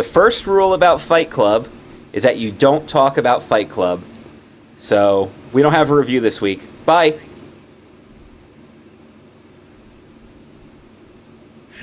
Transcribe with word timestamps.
The 0.00 0.04
first 0.04 0.46
rule 0.46 0.72
about 0.72 0.98
Fight 0.98 1.28
Club 1.28 1.68
is 2.14 2.22
that 2.22 2.38
you 2.38 2.52
don't 2.52 2.88
talk 2.88 3.18
about 3.18 3.42
Fight 3.42 3.68
Club. 3.68 4.02
So 4.76 5.30
we 5.52 5.60
don't 5.60 5.74
have 5.74 5.90
a 5.90 5.94
review 5.94 6.20
this 6.20 6.40
week. 6.40 6.66
Bye. 6.86 7.20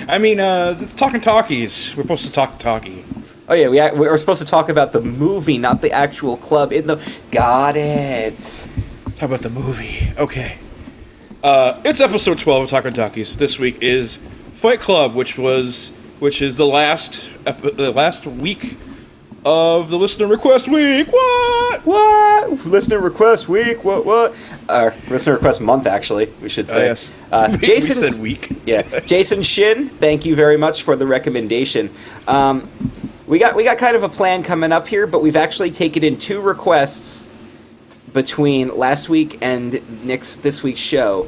I 0.07 0.17
mean, 0.17 0.39
uh, 0.39 0.73
talking 0.95 1.21
talkies. 1.21 1.95
We're 1.95 2.01
supposed 2.01 2.25
to 2.25 2.31
talk 2.31 2.57
talkie. 2.57 3.05
Oh 3.49 3.53
yeah, 3.53 3.69
we 3.69 3.99
we 3.99 4.09
were 4.09 4.17
supposed 4.17 4.39
to 4.39 4.47
talk 4.47 4.69
about 4.69 4.93
the 4.93 5.01
movie, 5.01 5.59
not 5.59 5.83
the 5.83 5.91
actual 5.91 6.37
club. 6.37 6.73
In 6.73 6.87
the 6.87 6.95
got 7.29 7.75
it. 7.75 8.67
Talk 9.17 9.29
about 9.29 9.41
the 9.41 9.51
movie. 9.51 10.11
Okay. 10.17 10.57
Uh, 11.43 11.79
it's 11.85 12.01
episode 12.01 12.39
twelve 12.39 12.63
of 12.63 12.69
Talking 12.71 12.93
Talkies. 12.93 13.37
This 13.37 13.59
week 13.59 13.77
is 13.83 14.17
Fight 14.55 14.79
Club, 14.79 15.13
which 15.13 15.37
was 15.37 15.91
which 16.19 16.41
is 16.41 16.57
the 16.57 16.65
last 16.65 17.29
ep- 17.45 17.61
the 17.61 17.91
last 17.91 18.25
week 18.25 18.77
of 19.45 19.89
the 19.89 19.97
listener 19.97 20.27
request 20.27 20.67
week. 20.67 21.07
What? 21.11 21.81
What 21.85 22.65
listener 22.65 22.99
request 22.99 23.47
week? 23.47 23.83
What 23.83 24.05
what? 24.05 24.35
Uh, 24.67 24.91
listener 25.09 25.35
request 25.35 25.61
month, 25.61 25.87
actually. 25.87 26.25
We 26.41 26.49
should 26.49 26.67
say. 26.67 26.83
Oh, 26.83 26.85
yes. 26.85 27.11
Uh, 27.31 27.57
Jason 27.57 28.01
we 28.01 28.11
said 28.11 28.21
week. 28.21 28.49
yeah, 28.65 28.99
Jason 29.05 29.41
Shin. 29.41 29.87
Thank 29.87 30.25
you 30.25 30.35
very 30.35 30.57
much 30.57 30.83
for 30.83 30.95
the 30.95 31.07
recommendation. 31.07 31.89
Um, 32.27 32.69
we 33.27 33.39
got 33.39 33.55
we 33.55 33.63
got 33.63 33.77
kind 33.77 33.95
of 33.95 34.03
a 34.03 34.09
plan 34.09 34.43
coming 34.43 34.71
up 34.71 34.87
here, 34.87 35.07
but 35.07 35.21
we've 35.21 35.35
actually 35.35 35.71
taken 35.71 36.03
in 36.03 36.17
two 36.17 36.41
requests 36.41 37.29
between 38.13 38.75
last 38.75 39.09
week 39.09 39.37
and 39.41 40.05
next 40.05 40.37
this 40.37 40.63
week's 40.63 40.81
show. 40.81 41.27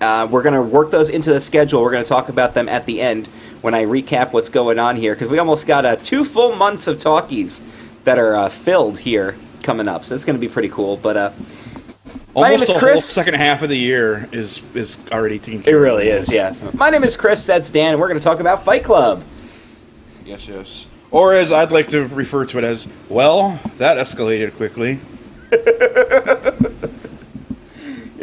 Uh, 0.00 0.28
we're 0.30 0.42
going 0.42 0.54
to 0.54 0.60
work 0.62 0.90
those 0.90 1.08
into 1.08 1.32
the 1.32 1.40
schedule. 1.40 1.80
We're 1.80 1.92
going 1.92 2.04
to 2.04 2.08
talk 2.08 2.28
about 2.28 2.52
them 2.52 2.68
at 2.68 2.84
the 2.84 3.00
end 3.00 3.28
when 3.64 3.72
I 3.72 3.86
recap 3.86 4.34
what's 4.34 4.50
going 4.50 4.78
on 4.78 4.94
here 4.94 5.14
because 5.14 5.30
we 5.30 5.38
almost 5.38 5.66
got 5.66 5.86
uh, 5.86 5.96
two 5.96 6.22
full 6.22 6.54
months 6.54 6.86
of 6.86 6.98
talkies 6.98 7.62
that 8.04 8.18
are 8.18 8.36
uh, 8.36 8.50
filled 8.50 8.98
here 8.98 9.38
coming 9.62 9.88
up. 9.88 10.04
So 10.04 10.14
it's 10.14 10.26
going 10.26 10.38
to 10.38 10.46
be 10.46 10.52
pretty 10.52 10.68
cool. 10.68 10.98
But 10.98 11.16
uh, 11.16 11.32
my 12.36 12.50
name 12.50 12.60
is 12.60 12.66
the 12.68 12.74
whole 12.74 12.80
Chris. 12.80 13.08
second 13.08 13.36
half 13.36 13.62
of 13.62 13.70
the 13.70 13.78
year 13.78 14.28
is 14.32 14.60
is 14.74 14.98
already 15.10 15.38
taken 15.38 15.60
It 15.60 15.64
care 15.64 15.76
of. 15.76 15.82
really 15.82 16.08
is, 16.08 16.30
yeah. 16.30 16.52
My 16.74 16.90
name 16.90 17.04
is 17.04 17.16
Chris. 17.16 17.46
That's 17.46 17.70
Dan. 17.70 17.92
and 17.92 18.00
We're 18.02 18.08
going 18.08 18.20
to 18.20 18.24
talk 18.24 18.40
about 18.40 18.62
Fight 18.66 18.84
Club. 18.84 19.24
Yes, 20.26 20.46
yes. 20.46 20.84
Or 21.10 21.32
as 21.32 21.50
I'd 21.50 21.72
like 21.72 21.88
to 21.88 22.06
refer 22.08 22.44
to 22.44 22.58
it 22.58 22.64
as, 22.64 22.86
well, 23.08 23.58
that 23.78 23.96
escalated 23.96 24.54
quickly. 24.56 25.00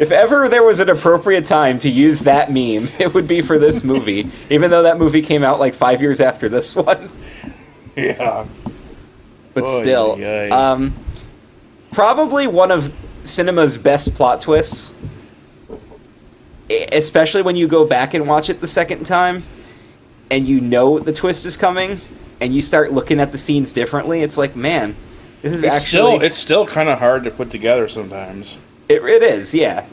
If 0.02 0.10
ever 0.10 0.48
there 0.48 0.64
was 0.64 0.80
an 0.80 0.90
appropriate 0.90 1.46
time 1.46 1.78
to 1.78 1.88
use 1.88 2.18
that 2.22 2.48
meme, 2.48 2.88
it 2.98 3.14
would 3.14 3.28
be 3.28 3.40
for 3.40 3.56
this 3.56 3.84
movie, 3.84 4.28
even 4.50 4.68
though 4.68 4.82
that 4.82 4.98
movie 4.98 5.22
came 5.22 5.44
out 5.44 5.60
like 5.60 5.74
five 5.74 6.02
years 6.02 6.20
after 6.20 6.48
this 6.48 6.74
one. 6.76 7.08
Yeah. 7.94 8.44
But 9.54 9.62
Oy, 9.62 9.80
still, 9.80 10.52
um, 10.52 10.92
probably 11.92 12.48
one 12.48 12.72
of 12.72 12.92
cinema's 13.22 13.78
best 13.78 14.12
plot 14.16 14.40
twists. 14.40 14.96
Especially 16.90 17.42
when 17.42 17.54
you 17.54 17.68
go 17.68 17.86
back 17.86 18.14
and 18.14 18.26
watch 18.26 18.50
it 18.50 18.60
the 18.60 18.66
second 18.66 19.04
time, 19.04 19.44
and 20.32 20.48
you 20.48 20.60
know 20.60 20.98
the 20.98 21.12
twist 21.12 21.46
is 21.46 21.56
coming, 21.56 21.98
and 22.40 22.52
you 22.52 22.60
start 22.60 22.92
looking 22.92 23.20
at 23.20 23.30
the 23.30 23.38
scenes 23.38 23.72
differently. 23.72 24.22
It's 24.22 24.38
like, 24.38 24.56
man, 24.56 24.96
this 25.42 25.52
is 25.52 25.62
It's 25.62 25.76
actually 25.76 25.86
still 25.86 26.22
it's 26.22 26.38
still 26.38 26.66
kind 26.66 26.88
of 26.88 26.98
hard 26.98 27.22
to 27.22 27.30
put 27.30 27.50
together 27.50 27.86
sometimes. 27.86 28.56
It, 28.88 29.02
it 29.02 29.22
is, 29.22 29.54
yeah. 29.54 29.86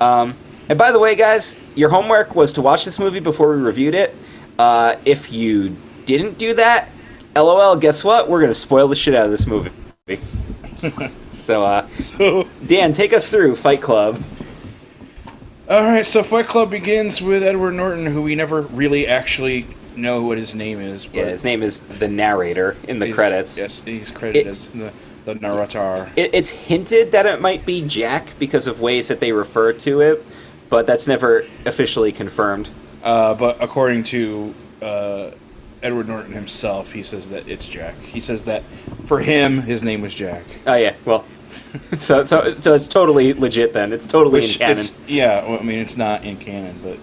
Um, 0.00 0.34
and 0.68 0.78
by 0.78 0.92
the 0.92 0.98
way, 0.98 1.14
guys, 1.14 1.58
your 1.76 1.88
homework 1.90 2.34
was 2.34 2.52
to 2.54 2.62
watch 2.62 2.84
this 2.84 2.98
movie 2.98 3.20
before 3.20 3.54
we 3.56 3.62
reviewed 3.62 3.94
it. 3.94 4.14
Uh, 4.58 4.96
if 5.04 5.32
you 5.32 5.76
didn't 6.04 6.38
do 6.38 6.54
that, 6.54 6.88
lol, 7.36 7.76
guess 7.76 8.04
what? 8.04 8.28
We're 8.28 8.40
going 8.40 8.50
to 8.50 8.54
spoil 8.54 8.88
the 8.88 8.96
shit 8.96 9.14
out 9.14 9.24
of 9.26 9.30
this 9.30 9.46
movie. 9.46 9.70
so, 11.32 11.62
uh, 11.64 11.86
So, 11.88 12.46
Dan, 12.66 12.92
take 12.92 13.12
us 13.12 13.30
through 13.30 13.56
Fight 13.56 13.82
Club. 13.82 14.18
all 15.68 15.82
right. 15.82 16.06
So 16.06 16.22
Fight 16.22 16.46
Club 16.46 16.70
begins 16.70 17.20
with 17.22 17.42
Edward 17.42 17.72
Norton, 17.72 18.06
who 18.06 18.22
we 18.22 18.34
never 18.34 18.62
really 18.62 19.06
actually 19.06 19.66
know 19.96 20.22
what 20.22 20.38
his 20.38 20.54
name 20.54 20.80
is. 20.80 21.06
But 21.06 21.14
Yeah, 21.16 21.24
his 21.26 21.44
name 21.44 21.62
is 21.62 21.80
the 21.80 22.08
narrator 22.08 22.76
in 22.88 22.98
the 22.98 23.12
credits. 23.12 23.58
Yes, 23.58 23.80
he's 23.80 24.10
credited 24.10 24.46
It- 24.46 24.50
as 24.50 24.68
the 24.68 24.92
the 25.24 25.34
narrator. 25.36 26.10
It, 26.16 26.34
it's 26.34 26.50
hinted 26.50 27.12
that 27.12 27.26
it 27.26 27.40
might 27.40 27.64
be 27.66 27.86
Jack 27.86 28.38
because 28.38 28.66
of 28.66 28.80
ways 28.80 29.08
that 29.08 29.20
they 29.20 29.32
refer 29.32 29.72
to 29.72 30.00
it, 30.00 30.24
but 30.70 30.86
that's 30.86 31.06
never 31.06 31.44
officially 31.66 32.12
confirmed. 32.12 32.70
Uh, 33.02 33.34
but 33.34 33.62
according 33.62 34.04
to 34.04 34.54
uh, 34.82 35.30
Edward 35.82 36.08
Norton 36.08 36.32
himself, 36.32 36.92
he 36.92 37.02
says 37.02 37.30
that 37.30 37.48
it's 37.48 37.66
Jack. 37.66 37.94
He 38.00 38.20
says 38.20 38.44
that 38.44 38.62
for 39.06 39.20
him, 39.20 39.60
his 39.62 39.82
name 39.82 40.00
was 40.02 40.14
Jack. 40.14 40.42
Oh, 40.66 40.76
yeah, 40.76 40.94
well. 41.04 41.24
So, 41.98 42.24
so, 42.24 42.52
so 42.52 42.74
it's 42.74 42.86
totally 42.86 43.32
legit 43.32 43.72
then. 43.72 43.92
It's 43.92 44.06
totally 44.06 44.42
Which 44.42 44.54
in 44.54 44.58
canon. 44.60 44.78
it's- 44.78 44.96
yeah, 45.08 45.44
well, 45.48 45.58
I 45.58 45.62
mean 45.64 45.80
it's 45.80 45.96
not 45.96 46.22
in 46.24 46.36
canon, 46.36 46.76
but 46.84 46.98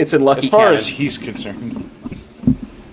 It's 0.00 0.12
in 0.12 0.24
Lucky 0.24 0.42
as 0.46 0.48
far 0.48 0.60
Canon. 0.62 0.76
as 0.78 0.88
he's 0.88 1.16
concerned. 1.16 1.88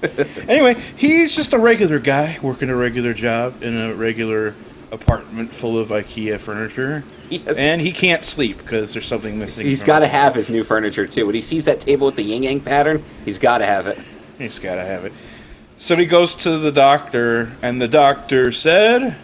anyway, 0.48 0.76
he's 0.96 1.36
just 1.36 1.54
a 1.54 1.60
regular 1.60 2.00
guy 2.00 2.38
working 2.42 2.70
a 2.70 2.76
regular 2.76 3.14
job 3.14 3.64
in 3.64 3.78
a 3.78 3.94
regular 3.94 4.54
apartment 4.92 5.52
full 5.52 5.78
of 5.78 5.90
IKEA 5.90 6.40
furniture, 6.40 7.04
Yes. 7.30 7.54
and 7.56 7.82
he 7.82 7.92
can't 7.92 8.24
sleep 8.24 8.58
because 8.58 8.94
there's 8.94 9.06
something 9.06 9.38
missing. 9.38 9.66
He's 9.66 9.84
got 9.84 10.00
to 10.00 10.08
have 10.08 10.34
his 10.34 10.50
new 10.50 10.64
furniture 10.64 11.06
too. 11.08 11.26
When 11.26 11.36
he 11.36 11.42
sees 11.42 11.66
that 11.66 11.80
table 11.80 12.06
with 12.08 12.16
the 12.16 12.24
yin 12.24 12.44
yang 12.44 12.60
pattern, 12.62 13.04
he's 13.26 13.38
got 13.40 13.58
to 13.58 13.66
have 13.66 13.88
it. 13.88 13.98
He's 14.38 14.60
got 14.60 14.76
to 14.76 14.84
have 14.86 15.04
it. 15.04 15.12
So 15.78 15.96
he 15.96 16.06
goes 16.06 16.34
to 16.36 16.58
the 16.58 16.72
doctor, 16.72 17.52
and 17.62 17.82
the 17.82 17.88
doctor 17.88 18.52
said, 18.52 19.16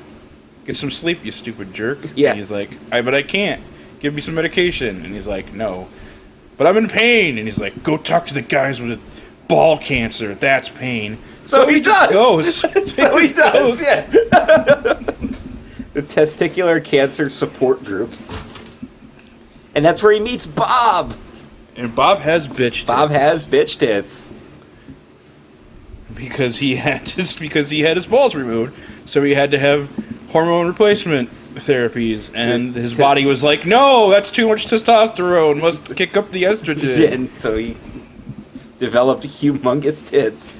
"Get 0.66 0.76
some 0.76 0.92
sleep, 0.92 1.24
you 1.24 1.32
stupid 1.32 1.74
jerk." 1.74 2.00
Yeah. 2.16 2.32
And 2.32 2.40
he's 2.40 2.52
like, 2.52 2.72
"I 2.92 3.02
but 3.02 3.16
I 3.16 3.24
can't. 3.24 3.62
Give 4.00 4.14
me 4.14 4.22
some 4.22 4.36
medication." 4.36 5.06
And 5.06 5.14
he's 5.14 5.28
like, 5.28 5.54
"No." 5.54 5.88
But 6.58 6.68
I'm 6.68 6.78
in 6.78 6.88
pain, 6.90 7.38
and 7.38 7.48
he's 7.48 7.58
like, 7.60 7.84
"Go 7.84 7.98
talk 7.98 8.26
to 8.28 8.34
the 8.34 8.42
guys 8.42 8.82
with 8.82 9.00
ball 9.48 9.78
cancer. 9.78 10.34
That's 10.36 10.70
pain." 10.70 11.18
So, 11.42 11.68
he, 11.68 11.82
just 11.82 12.10
does. 12.10 12.14
Goes. 12.14 12.92
so 12.96 13.18
he 13.20 13.28
does. 13.28 13.52
goes. 13.54 13.82
Yeah. 13.86 14.02
the 15.94 16.02
testicular 16.02 16.84
cancer 16.84 17.30
support 17.30 17.84
group, 17.84 18.12
and 19.76 19.84
that's 19.86 20.02
where 20.02 20.14
he 20.14 20.20
meets 20.20 20.46
Bob. 20.46 21.14
And 21.76 21.94
Bob 21.96 22.20
has 22.20 22.48
bitched. 22.48 22.86
Bob 22.88 23.10
has 23.12 23.48
bitch 23.48 23.78
tits. 23.80 24.34
because 26.16 26.58
he 26.60 26.76
had 26.76 27.06
just 27.06 27.40
because 27.40 27.70
he 27.70 27.82
had 27.82 27.98
his 27.98 28.06
balls 28.06 28.36
removed, 28.36 29.10
so 29.10 29.24
he 29.24 29.34
had 29.34 29.52
to 29.52 29.60
have 29.60 29.90
hormone 30.30 30.68
replacement 30.68 31.30
therapies, 31.56 32.32
and 32.36 32.68
Yes, 32.68 32.76
his 32.76 32.96
to- 32.96 33.02
body 33.02 33.26
was 33.26 33.44
like, 33.44 33.66
"No, 33.66 34.10
that's 34.10 34.32
too 34.32 34.48
much 34.48 34.66
testosterone. 34.68 35.62
Must 35.62 35.96
kick 35.96 36.16
up 36.18 36.32
the 36.32 36.44
estrogen." 36.44 37.12
And 37.12 37.30
so 37.38 37.58
he 37.58 37.76
developed 38.84 39.24
humongous 39.24 40.06
tits 40.06 40.60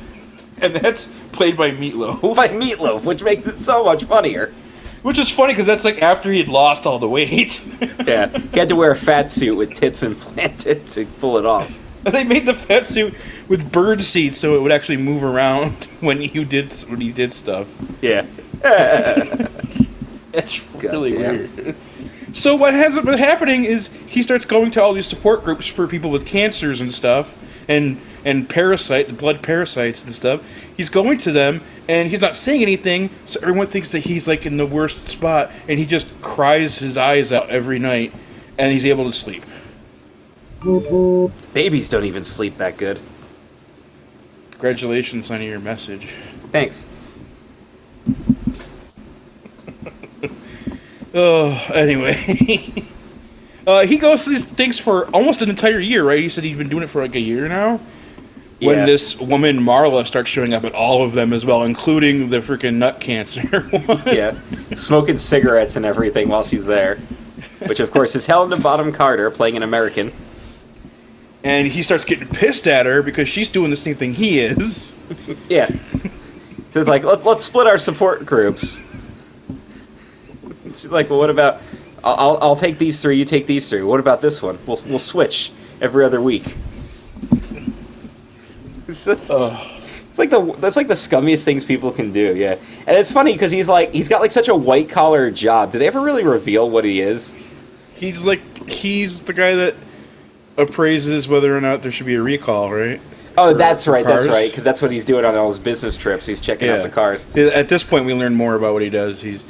and 0.62 0.74
that's 0.76 1.08
played 1.34 1.58
by 1.58 1.72
Meatloaf, 1.72 2.22
by 2.36 2.48
Meatloaf, 2.48 3.06
which 3.06 3.22
makes 3.24 3.46
it 3.48 3.58
so 3.58 3.84
much 3.84 4.06
funnier. 4.06 4.54
which 5.02 5.20
is 5.20 5.30
funny 5.30 5.52
because 5.52 5.68
that's 5.68 5.84
like 5.84 6.02
after 6.02 6.32
he 6.32 6.38
had 6.38 6.48
lost 6.48 6.86
all 6.86 7.00
the 7.00 7.10
weight. 7.10 7.62
Yeah, 8.08 8.28
he 8.52 8.60
had 8.60 8.68
to 8.70 8.76
wear 8.76 8.92
a 8.92 8.96
fat 8.98 9.32
suit 9.32 9.56
with 9.56 9.74
tits 9.74 10.04
implanted 10.04 10.86
to 10.88 11.06
pull 11.22 11.38
it 11.38 11.46
off. 11.46 11.70
And 12.06 12.14
they 12.14 12.26
made 12.26 12.46
the 12.46 12.54
fat 12.54 12.86
suit 12.86 13.14
with 13.48 13.72
bird 13.72 14.02
seed 14.02 14.36
so 14.36 14.56
it 14.58 14.62
would 14.62 14.74
actually 14.74 14.98
move 14.98 15.24
around 15.24 15.72
when 16.02 16.22
you 16.22 16.44
did 16.44 16.72
when 16.90 17.00
he 17.00 17.12
did 17.14 17.34
stuff. 17.34 17.68
Yeah. 18.02 18.26
That's 20.34 20.62
really 20.84 21.12
Goddamn. 21.12 21.56
weird. 21.56 21.76
So 22.34 22.56
what 22.56 22.74
ends 22.74 22.98
up 22.98 23.06
happening 23.06 23.64
is 23.64 23.88
he 24.08 24.22
starts 24.22 24.44
going 24.46 24.72
to 24.72 24.82
all 24.82 24.92
these 24.94 25.08
support 25.08 25.44
groups 25.46 25.66
for 25.68 25.88
people 25.88 26.10
with 26.10 26.26
cancers 26.26 26.82
and 26.82 26.92
stuff, 26.94 27.38
and 27.70 27.98
and 28.26 28.50
parasite, 28.50 29.08
the 29.08 29.14
blood 29.14 29.42
parasites 29.42 30.04
and 30.04 30.14
stuff. 30.14 30.42
He's 30.76 30.90
going 30.90 31.18
to 31.20 31.32
them, 31.32 31.62
and 31.88 32.10
he's 32.10 32.22
not 32.22 32.36
saying 32.36 32.62
anything, 32.62 33.10
so 33.26 33.40
everyone 33.42 33.68
thinks 33.68 33.92
that 33.92 34.00
he's 34.00 34.28
like 34.28 34.46
in 34.46 34.58
the 34.58 34.66
worst 34.66 35.08
spot, 35.08 35.52
and 35.68 35.78
he 35.78 35.86
just 35.86 36.22
cries 36.22 36.80
his 36.80 36.98
eyes 36.98 37.32
out 37.32 37.50
every 37.50 37.80
night, 37.80 38.14
and 38.58 38.72
he's 38.72 38.86
able 38.86 39.06
to 39.06 39.14
sleep. 39.14 39.44
Babies 41.54 41.90
don't 41.90 42.06
even 42.06 42.24
sleep 42.24 42.56
that 42.56 42.78
good. 42.78 43.00
Congratulations 44.52 45.30
on 45.30 45.42
your 45.42 45.60
message. 45.60 46.06
Thanks. 46.52 46.88
Oh, 51.16 51.52
anyway. 51.72 52.16
uh, 53.68 53.86
he 53.86 54.00
goes 54.00 54.24
to 54.24 54.32
these 54.32 54.46
things 54.46 54.80
for 54.80 55.06
almost 55.12 55.44
an 55.44 55.50
entire 55.52 55.78
year, 55.78 56.04
right? 56.04 56.18
He 56.18 56.28
said 56.28 56.44
he's 56.44 56.58
been 56.58 56.70
doing 56.70 56.82
it 56.82 56.90
for 56.90 57.04
like 57.04 57.14
a 57.14 57.20
year 57.20 57.48
now. 57.48 57.80
When 58.64 58.80
Yeah. 58.80 58.86
this 58.86 59.20
woman 59.20 59.60
Marla 59.60 60.06
starts 60.06 60.30
showing 60.30 60.54
up 60.54 60.64
at 60.64 60.74
all 60.74 61.04
of 61.04 61.14
them 61.14 61.34
as 61.34 61.46
well, 61.46 61.64
including 61.64 62.30
the 62.30 62.38
freaking 62.40 62.76
nut 62.76 63.00
cancer 63.00 63.62
one. 63.86 64.02
Yeah. 64.06 64.36
Smoking 64.76 65.18
cigarettes 65.18 65.76
and 65.76 65.86
everything 65.86 66.30
while 66.30 66.44
she's 66.44 66.66
there. 66.66 66.98
Which, 67.68 67.80
of 67.80 67.92
course, 67.92 68.16
is 68.16 68.26
Helena 68.28 68.58
Bonham 68.58 68.92
Carter 68.92 69.30
playing 69.32 69.56
an 69.58 69.64
American. 69.64 70.12
And 71.46 71.68
he 71.68 71.84
starts 71.84 72.06
getting 72.06 72.28
pissed 72.28 72.68
at 72.68 72.86
her 72.86 73.04
because 73.04 73.28
she's 73.28 73.50
doing 73.50 73.70
the 73.70 73.78
same 73.78 73.96
thing 73.96 74.14
he 74.14 74.40
is. 74.40 74.98
Yeah. 75.50 75.68
So 76.70 76.80
it's 76.80 76.90
like 76.90 77.04
let, 77.04 77.24
let's 77.26 77.44
split 77.46 77.68
our 77.68 77.78
support 77.78 78.26
groups. 78.26 78.82
She's 80.66 80.88
like, 80.88 81.10
well, 81.10 81.20
what 81.20 81.30
about? 81.30 81.62
I'll, 82.04 82.16
I'll 82.18 82.38
I'll 82.42 82.56
take 82.56 82.78
these 82.78 83.02
three. 83.02 83.18
You 83.18 83.26
take 83.26 83.46
these 83.48 83.70
three. 83.70 83.84
What 83.84 84.00
about 84.00 84.22
this 84.22 84.42
one? 84.42 84.58
We'll 84.66 84.80
we'll 84.88 85.00
switch 85.00 85.52
every 85.82 86.04
other 86.06 86.22
week. 86.22 86.44
It's, 89.08 89.28
just- 89.28 89.32
it's 90.10 90.20
like 90.20 90.30
the 90.30 90.56
that's 90.60 90.76
like 90.78 90.88
the 90.88 90.94
scummiest 90.94 91.44
things 91.44 91.66
people 91.66 91.92
can 91.92 92.12
do. 92.12 92.36
Yeah, 92.36 92.52
and 92.86 92.96
it's 92.96 93.12
funny 93.12 93.34
because 93.34 93.52
he's 93.52 93.68
like 93.68 93.92
he's 93.92 94.08
got 94.08 94.22
like 94.22 94.32
such 94.32 94.48
a 94.48 94.56
white 94.56 94.88
collar 94.90 95.32
job. 95.32 95.72
Do 95.72 95.80
they 95.80 95.88
ever 95.88 96.02
really 96.02 96.24
reveal 96.24 96.70
what 96.70 96.86
he 96.86 97.02
is? 97.02 97.34
He's 97.96 98.26
like 98.26 98.42
he's 98.70 99.22
the 99.22 99.34
guy 99.34 99.56
that 99.56 99.76
appraises 100.58 101.28
whether 101.28 101.56
or 101.56 101.62
not 101.62 101.82
there 101.82 101.92
should 101.92 102.06
be 102.06 102.16
a 102.16 102.22
recall, 102.22 102.72
right? 102.72 103.02
Oh, 103.38 103.54
that's 103.54 103.88
right. 103.88 104.06
That's 104.06 104.28
right. 104.28 104.50
Because 104.52 104.64
that's 104.64 104.82
what 104.84 104.92
he's 104.92 105.06
doing 105.06 105.26
on 105.26 105.34
all 105.36 105.50
his 105.50 105.60
business 105.60 105.98
trips. 105.98 106.28
He's 106.28 106.40
checking 106.40 106.70
out 106.70 106.84
the 106.84 106.90
cars. 106.90 107.28
At 107.36 107.68
this 107.68 107.82
point, 107.84 108.06
we 108.06 108.14
learn 108.14 108.36
more 108.36 108.54
about 108.54 108.74
what 108.74 108.84
he 108.84 108.92
does. 108.92 109.20
He's, 109.22 109.44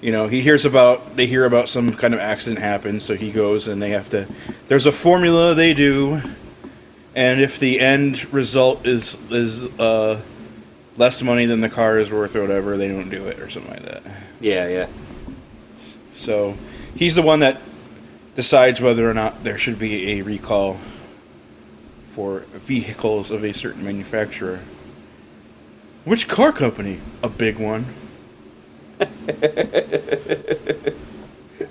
you 0.00 0.10
know, 0.12 0.26
he 0.28 0.40
hears 0.40 0.64
about 0.64 1.16
they 1.16 1.26
hear 1.26 1.44
about 1.44 1.68
some 1.68 1.92
kind 1.92 2.14
of 2.14 2.20
accident 2.20 2.60
happens, 2.62 3.04
so 3.04 3.14
he 3.14 3.30
goes 3.30 3.68
and 3.68 3.82
they 3.82 3.90
have 3.90 4.08
to. 4.10 4.26
There's 4.68 4.86
a 4.86 4.92
formula 4.92 5.54
they 5.54 5.74
do, 5.74 6.22
and 7.16 7.40
if 7.40 7.58
the 7.58 7.80
end 7.80 8.32
result 8.32 8.86
is 8.86 9.16
is 9.30 9.64
uh, 9.80 10.20
less 10.96 11.22
money 11.22 11.46
than 11.46 11.62
the 11.62 11.70
car 11.70 11.98
is 11.98 12.12
worth 12.12 12.36
or 12.36 12.42
whatever, 12.42 12.76
they 12.76 12.88
don't 12.88 13.08
do 13.08 13.26
it 13.26 13.40
or 13.40 13.48
something 13.48 13.72
like 13.72 13.82
that. 13.82 14.02
Yeah, 14.38 14.68
yeah. 14.68 14.86
So 16.12 16.54
he's 16.94 17.16
the 17.16 17.22
one 17.22 17.40
that 17.40 17.60
decides 18.34 18.82
whether 18.82 19.10
or 19.10 19.14
not 19.14 19.42
there 19.42 19.56
should 19.56 19.78
be 19.78 20.18
a 20.18 20.22
recall 20.22 20.78
for 22.08 22.40
vehicles 22.52 23.30
of 23.30 23.42
a 23.44 23.52
certain 23.52 23.82
manufacturer. 23.82 24.60
Which 26.04 26.28
car 26.28 26.52
company? 26.52 27.00
A 27.22 27.30
big 27.30 27.58
one. 27.58 27.86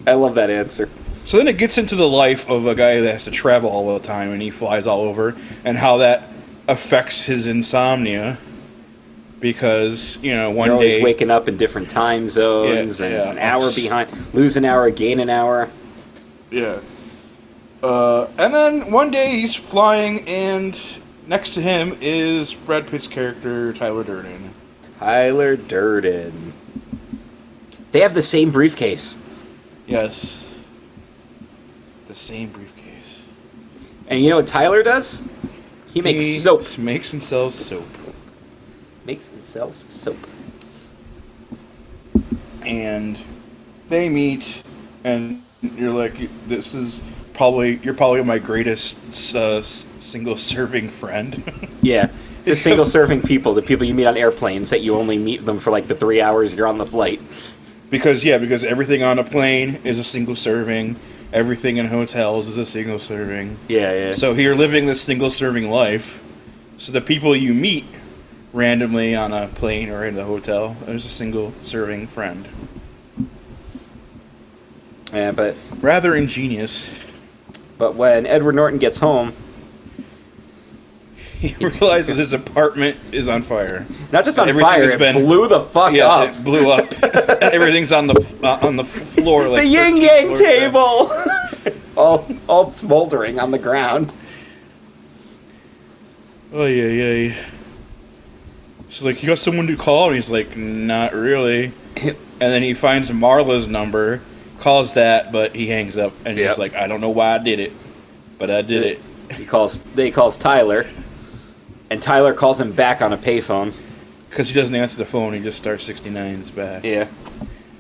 I 0.08 0.14
love 0.14 0.36
that 0.36 0.50
answer. 0.50 0.90
So 1.26 1.38
then 1.38 1.48
it 1.48 1.58
gets 1.58 1.78
into 1.80 1.96
the 1.96 2.08
life 2.08 2.50
of 2.50 2.68
a 2.68 2.76
guy 2.76 3.02
that 3.02 3.12
has 3.14 3.24
to 3.26 3.32
travel 3.32 3.70
all 3.70 3.98
the 3.98 4.06
time 4.06 4.32
and 4.32 4.42
he 4.42 4.52
flies 4.52 4.86
all 4.86 5.02
over 5.02 5.36
and 5.64 5.76
how 5.76 5.98
that 5.98 6.30
affects 6.68 7.24
his 7.24 7.48
insomnia 7.48 8.38
because, 9.40 10.20
you 10.22 10.34
know, 10.34 10.52
one 10.52 10.68
You're 10.68 10.76
always 10.76 10.94
day 10.98 11.04
waking 11.04 11.32
up 11.32 11.48
in 11.48 11.58
different 11.58 11.90
time 11.90 12.30
zones, 12.30 13.00
Yeah, 13.00 13.08
and 13.08 13.16
it's 13.16 13.30
an 13.30 13.40
hour 13.40 13.70
behind. 13.76 14.34
Lose 14.36 14.56
an 14.56 14.66
hour, 14.66 14.90
gain 14.92 15.20
an 15.20 15.30
hour. 15.30 15.70
Yeah. 16.52 16.80
Uh, 17.82 18.26
and 18.38 18.54
then 18.54 18.92
one 18.92 19.10
day 19.12 19.32
he's 19.32 19.56
flying 19.56 20.28
and 20.28 20.80
next 21.28 21.56
to 21.56 21.62
him 21.62 21.98
is 22.02 22.54
Brad 22.54 22.88
Pitt's 22.88 23.08
character 23.08 23.74
Tyler 23.74 24.04
Durden. 24.04 24.54
Tyler 25.00 25.56
Durden. 25.56 26.54
They 27.92 28.02
have 28.02 28.14
the 28.14 28.22
same 28.22 28.52
briefcase, 28.52 29.18
Yes. 29.88 30.45
The 32.16 32.22
same 32.22 32.50
briefcase. 32.50 33.22
and 34.08 34.24
you 34.24 34.30
know 34.30 34.38
what 34.38 34.48
Tyler 34.48 34.84
does? 34.84 35.28
He 35.90 36.02
makes 36.02 36.26
soap. 36.26 36.78
Makes 36.78 37.12
and 37.12 37.22
sells 37.22 37.56
soap. 37.56 37.84
Makes 39.06 39.34
and 39.34 39.44
sells 39.44 39.76
soap. 39.76 40.16
and 42.66 43.20
they 43.90 44.08
meet, 44.08 44.64
and 45.04 45.44
you're 45.62 45.92
like, 45.92 46.14
"This 46.48 46.74
is 46.74 47.02
probably 47.34 47.82
you're 47.84 47.94
probably 47.94 48.24
my 48.24 48.40
greatest 48.40 49.36
uh, 49.36 49.62
single 49.62 50.38
serving 50.38 50.88
friend." 50.88 51.44
Yeah, 51.82 52.10
the 52.46 52.56
single 52.56 52.86
serving 52.86 53.24
people, 53.24 53.54
the 53.54 53.62
people 53.62 53.86
you 53.86 53.94
meet 53.94 54.08
on 54.08 54.16
airplanes 54.16 54.70
that 54.70 54.82
you 54.82 54.96
only 54.96 55.18
meet 55.18 55.46
them 55.46 55.60
for 55.60 55.70
like 55.70 55.88
the 55.88 55.96
three 55.96 56.22
hours 56.22 56.56
you're 56.56 56.66
on 56.66 56.78
the 56.78 56.86
flight. 56.86 57.22
because 57.90 58.24
yeah, 58.24 58.38
because 58.38 58.64
everything 58.64 59.04
on 59.04 59.20
a 59.20 59.24
plane 59.24 59.82
is 59.84 60.00
a 60.00 60.04
single 60.04 60.38
serving. 60.38 60.96
Everything 61.36 61.76
in 61.76 61.88
hotels 61.88 62.48
is 62.48 62.56
a 62.56 62.66
single 62.66 62.98
serving. 62.98 63.58
Yeah, 63.68 63.92
yeah. 63.94 64.14
So 64.14 64.32
you're 64.32 64.56
living 64.56 64.86
this 64.86 65.02
single 65.02 65.30
serving 65.30 65.70
life. 65.70 66.24
So 66.78 66.94
the 66.94 67.02
people 67.02 67.36
you 67.36 67.54
meet 67.54 67.84
randomly 68.54 69.16
on 69.18 69.34
a 69.34 69.50
plane 69.50 69.90
or 69.90 70.06
in 70.06 70.16
the 70.16 70.24
hotel, 70.24 70.78
there's 70.86 71.06
a 71.06 71.10
single 71.10 71.54
serving 71.62 72.08
friend. 72.08 72.48
yeah, 75.12 75.34
but 75.34 75.58
Rather 75.82 76.16
ingenious. 76.16 76.90
but 77.78 77.96
when 77.96 78.26
Edward 78.26 78.56
Norton 78.56 78.80
gets 78.80 79.00
home, 79.02 79.34
He 81.60 81.66
realizes 81.66 82.18
his 82.18 82.34
apartment 82.34 82.98
is 83.12 83.28
on 83.28 83.42
fire. 83.44 83.86
not 84.12 84.26
just 84.26 84.40
on 84.40 84.48
fire, 84.60 84.84
it 84.84 85.00
been- 85.00 85.16
blew 85.24 85.48
the 85.48 85.60
fuck 85.60 85.94
yeah, 85.94 86.08
up. 86.08 86.30
it 86.36 86.44
blew 86.44 86.70
up. 86.72 86.86
Everything's 87.42 87.92
on 87.92 88.08
the 88.08 88.36
uh, 88.44 88.60
on 88.66 88.76
the 88.76 88.84
floor. 88.84 89.48
Like 89.48 89.62
the 89.62 89.68
yin 89.68 89.98
yang 89.98 90.34
table, 90.34 91.12
all 91.98 92.26
all 92.48 92.70
smoldering 92.72 93.40
on 93.40 93.52
the 93.52 93.60
ground. 93.60 94.12
Oh 96.54 96.66
yeah, 96.66 96.88
yeah. 97.28 97.36
So 98.90 99.06
like, 99.06 99.22
you 99.22 99.28
got 99.28 99.40
someone 99.40 99.68
to 99.68 99.76
call, 99.76 100.08
and 100.08 100.16
he's 100.16 100.32
like, 100.32 100.56
not 100.56 101.14
really. 101.14 101.72
And 102.02 102.16
then 102.40 102.64
he 102.64 102.74
finds 102.74 103.12
Marla's 103.12 103.68
number, 103.68 104.22
calls 104.60 104.94
that, 104.94 105.32
but 105.32 105.54
he 105.56 105.68
hangs 105.68 105.98
up, 105.98 106.14
and 106.26 106.38
Yep. 106.38 106.50
he's 106.50 106.58
like, 106.58 106.76
I 106.76 106.88
don't 106.88 107.02
know 107.02 107.10
why 107.10 107.36
I 107.36 107.38
did 107.40 107.60
it, 107.60 107.74
but 108.40 108.50
I 108.50 108.62
did 108.62 108.84
it. 108.84 109.02
He 109.38 109.46
calls. 109.46 109.80
They 109.82 110.12
calls 110.12 110.38
Tyler, 110.38 110.86
and 111.90 112.02
Tyler 112.02 112.34
calls 112.34 112.60
him 112.60 112.72
back 112.72 113.02
on 113.02 113.14
a 113.14 113.18
payphone. 113.18 113.74
Because 114.30 114.50
he 114.50 114.56
doesn't 114.56 114.76
answer 114.76 114.98
the 114.98 115.06
phone, 115.06 115.34
he 115.34 115.40
just 115.40 115.58
starts 115.58 115.88
69's 115.90 116.52
back. 116.52 116.84
Yeah. 116.84 117.08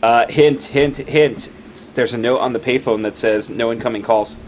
Uh, 0.01 0.25
hint, 0.29 0.63
hint, 0.63 0.97
hint. 0.97 1.51
There's 1.95 2.13
a 2.13 2.17
note 2.17 2.39
on 2.39 2.53
the 2.53 2.59
payphone 2.59 3.03
that 3.03 3.15
says 3.15 3.49
no 3.49 3.71
incoming 3.71 4.03
calls. 4.03 4.39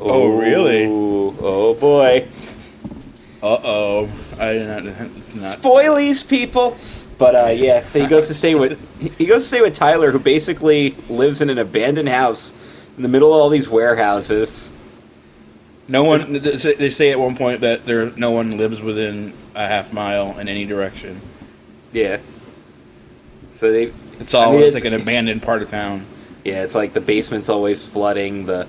Oh, 0.00 0.36
really? 0.38 0.86
Oh 0.86 1.74
boy. 1.74 2.26
Uh 3.42 3.58
oh. 3.62 4.08
I 4.40 4.54
did 4.54 4.66
not. 4.66 4.84
not 4.84 4.94
Spoilies, 5.36 6.28
people. 6.28 6.76
But 7.18 7.34
uh, 7.34 7.50
yeah, 7.50 7.80
so 7.80 8.00
he 8.00 8.06
goes 8.06 8.26
to 8.28 8.34
stay 8.34 8.54
with 8.54 8.80
he 9.18 9.26
goes 9.26 9.42
to 9.42 9.48
stay 9.48 9.60
with 9.60 9.74
Tyler, 9.74 10.10
who 10.10 10.18
basically 10.18 10.96
lives 11.08 11.40
in 11.40 11.50
an 11.50 11.58
abandoned 11.58 12.08
house 12.08 12.52
in 12.96 13.02
the 13.02 13.08
middle 13.08 13.32
of 13.32 13.40
all 13.40 13.50
these 13.50 13.70
warehouses. 13.70 14.72
No 15.88 16.04
one. 16.04 16.32
They 16.32 16.88
say 16.88 17.10
at 17.10 17.18
one 17.18 17.36
point 17.36 17.60
that 17.60 17.84
there 17.84 18.10
no 18.12 18.30
one 18.30 18.56
lives 18.56 18.80
within 18.80 19.32
a 19.54 19.66
half 19.66 19.92
mile 19.92 20.38
in 20.38 20.48
any 20.48 20.64
direction. 20.64 21.20
Yeah. 21.92 22.18
So 23.52 23.70
they 23.70 23.92
It's 24.18 24.34
all 24.34 24.48
I 24.48 24.52
mean, 24.52 24.60
it's 24.60 24.68
it's- 24.76 24.82
like 24.84 24.92
an 24.92 25.00
abandoned 25.00 25.42
part 25.42 25.62
of 25.62 25.68
town. 25.68 26.06
yeah, 26.44 26.62
it's 26.64 26.74
like 26.74 26.92
the 26.94 27.00
basement's 27.00 27.48
always 27.48 27.88
flooding. 27.88 28.46
The 28.46 28.66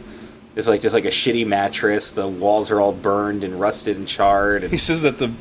it's 0.56 0.68
like 0.68 0.82
just 0.82 0.94
like 0.94 1.06
a 1.06 1.10
shitty 1.10 1.46
mattress. 1.48 2.12
The 2.12 2.28
walls 2.28 2.70
are 2.72 2.80
all 2.82 2.94
burned 2.94 3.44
and 3.44 3.60
rusted 3.60 3.98
and 3.98 4.08
charred. 4.08 4.64
He 4.64 4.78
says 4.78 5.02
that 5.04 5.18
the 5.18 5.32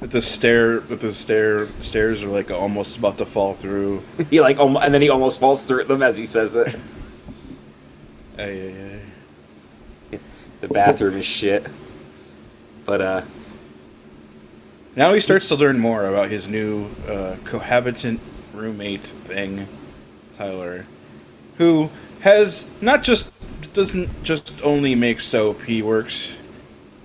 that 0.00 0.10
the 0.10 0.20
stair 0.22 0.80
that 0.80 1.00
the 1.00 1.12
stair 1.12 1.66
stairs 1.80 2.22
are 2.22 2.28
like 2.28 2.50
almost 2.50 2.96
about 2.98 3.18
to 3.18 3.24
fall 3.26 3.54
through. 3.54 4.02
he 4.30 4.40
like 4.40 4.58
and 4.58 4.92
then 4.94 5.00
he 5.02 5.10
almost 5.10 5.38
falls 5.40 5.64
through 5.66 5.84
them 5.84 6.02
as 6.02 6.16
he 6.16 6.26
says 6.26 6.54
it. 6.56 6.76
Ay, 8.36 8.42
ay, 8.42 8.74
ay. 8.94 9.00
The 10.64 10.72
bathroom 10.72 11.18
is 11.18 11.26
shit. 11.26 11.66
But 12.86 13.00
uh, 13.02 13.22
Now 14.96 15.12
he 15.12 15.20
starts 15.20 15.48
to 15.48 15.56
learn 15.56 15.78
more 15.78 16.06
about 16.06 16.30
his 16.30 16.48
new 16.48 16.86
uh, 17.06 17.36
cohabitant 17.44 18.18
roommate 18.54 19.02
thing, 19.02 19.66
Tyler, 20.32 20.86
who 21.58 21.90
has 22.20 22.64
not 22.80 23.02
just 23.02 23.30
doesn't 23.74 24.22
just 24.24 24.58
only 24.62 24.94
make 24.94 25.20
soap. 25.20 25.60
He 25.64 25.82
works 25.82 26.38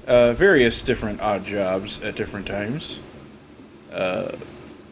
uh, 0.08 0.32
various 0.34 0.82
different 0.82 1.20
odd 1.20 1.44
jobs 1.44 2.01
at 2.01 2.16
different 2.16 2.48
times. 2.48 3.01
Uh, 3.92 4.38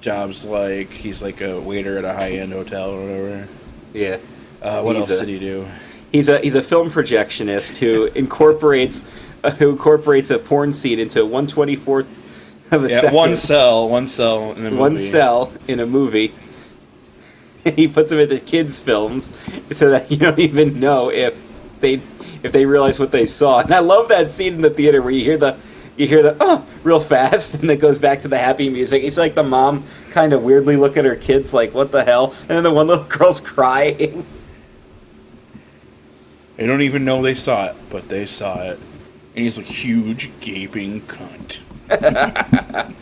jobs 0.01 0.43
like 0.43 0.89
he's 0.91 1.21
like 1.21 1.39
a 1.39 1.57
waiter 1.61 1.97
at 1.97 2.03
a 2.03 2.13
high 2.13 2.31
end 2.31 2.51
hotel 2.51 2.91
or 2.91 2.99
whatever. 3.01 3.47
yeah. 3.93 4.17
Uh, 4.61 4.81
what 4.81 4.97
He's 4.97 5.09
else 5.09 5.21
a- 5.21 5.25
did 5.25 5.29
he 5.31 5.39
do? 5.39 5.65
He's 6.11 6.29
a 6.29 6.39
he's 6.39 6.55
a 6.55 6.61
film 6.61 6.89
projectionist 6.89 7.79
who 7.79 8.05
incorporates 8.17 9.25
uh, 9.43 9.51
who 9.51 9.71
incorporates 9.71 10.29
a 10.31 10.39
porn 10.39 10.71
scene 10.73 10.99
into 10.99 11.25
one 11.25 11.47
twenty 11.47 11.75
fourth 11.75 12.23
of 12.71 12.83
a 12.85 12.89
Yeah, 12.89 12.99
second. 13.01 13.15
one 13.15 13.35
cell, 13.35 13.89
one 13.89 14.07
cell 14.07 14.51
in 14.53 14.63
the 14.63 14.71
movie. 14.71 14.79
one 14.81 14.97
cell 14.97 15.53
in 15.67 15.79
a 15.79 15.85
movie. 15.85 16.33
he 17.75 17.87
puts 17.87 18.09
them 18.09 18.19
into 18.19 18.39
kids' 18.39 18.81
films 18.81 19.33
so 19.75 19.89
that 19.89 20.09
you 20.09 20.17
don't 20.17 20.39
even 20.39 20.79
know 20.79 21.11
if 21.11 21.45
they 21.81 21.95
if 22.43 22.51
they 22.51 22.65
realize 22.65 22.99
what 22.99 23.11
they 23.11 23.25
saw. 23.25 23.59
And 23.59 23.73
I 23.73 23.79
love 23.79 24.07
that 24.09 24.29
scene 24.29 24.53
in 24.55 24.61
the 24.61 24.69
theater 24.69 25.01
where 25.01 25.11
you 25.11 25.23
hear 25.23 25.37
the 25.37 25.57
you 25.97 26.07
hear 26.07 26.21
the 26.23 26.37
oh 26.39 26.65
real 26.83 26.99
fast 26.99 27.55
and 27.61 27.69
it 27.69 27.81
goes 27.81 27.99
back 27.99 28.19
to 28.21 28.27
the 28.29 28.37
happy 28.37 28.69
music. 28.69 29.03
It's 29.03 29.17
like 29.17 29.35
the 29.35 29.43
mom 29.43 29.83
kind 30.11 30.31
of 30.33 30.43
weirdly 30.43 30.77
look 30.77 30.95
at 30.97 31.03
her 31.05 31.15
kids 31.15 31.53
like 31.53 31.73
what 31.73 31.91
the 31.91 32.03
hell, 32.05 32.31
and 32.41 32.49
then 32.49 32.63
the 32.63 32.73
one 32.73 32.87
little 32.87 33.03
girl's 33.09 33.39
crying. 33.41 34.25
They 36.57 36.65
don't 36.65 36.81
even 36.81 37.05
know 37.05 37.21
they 37.21 37.35
saw 37.35 37.67
it, 37.67 37.75
but 37.89 38.09
they 38.09 38.25
saw 38.25 38.61
it. 38.63 38.79
And 39.35 39.45
he's 39.45 39.57
a 39.57 39.61
huge 39.61 40.29
gaping 40.41 41.01
cunt. 41.01 41.61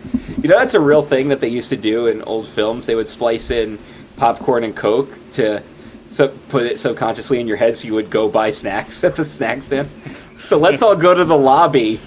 You 0.45 0.49
know, 0.49 0.59
that's 0.59 0.75
a 0.75 0.79
real 0.79 1.01
thing 1.01 1.29
that 1.29 1.41
they 1.41 1.47
used 1.47 1.69
to 1.69 1.77
do 1.77 2.05
in 2.05 2.21
old 2.21 2.47
films. 2.47 2.85
They 2.85 2.93
would 2.93 3.07
splice 3.07 3.49
in 3.49 3.79
popcorn 4.15 4.63
and 4.63 4.75
Coke 4.75 5.09
to 5.31 5.63
so 6.07 6.27
put 6.49 6.67
it 6.67 6.77
subconsciously 6.77 7.39
in 7.39 7.47
your 7.47 7.57
head 7.57 7.75
so 7.75 7.87
you 7.87 7.95
would 7.95 8.11
go 8.11 8.29
buy 8.29 8.51
snacks 8.51 9.03
at 9.03 9.15
the 9.15 9.23
snack 9.23 9.63
stand. 9.63 9.89
So 10.37 10.59
let's 10.59 10.83
all 10.83 10.95
go 10.95 11.15
to 11.15 11.25
the 11.25 11.37
lobby 11.37 11.99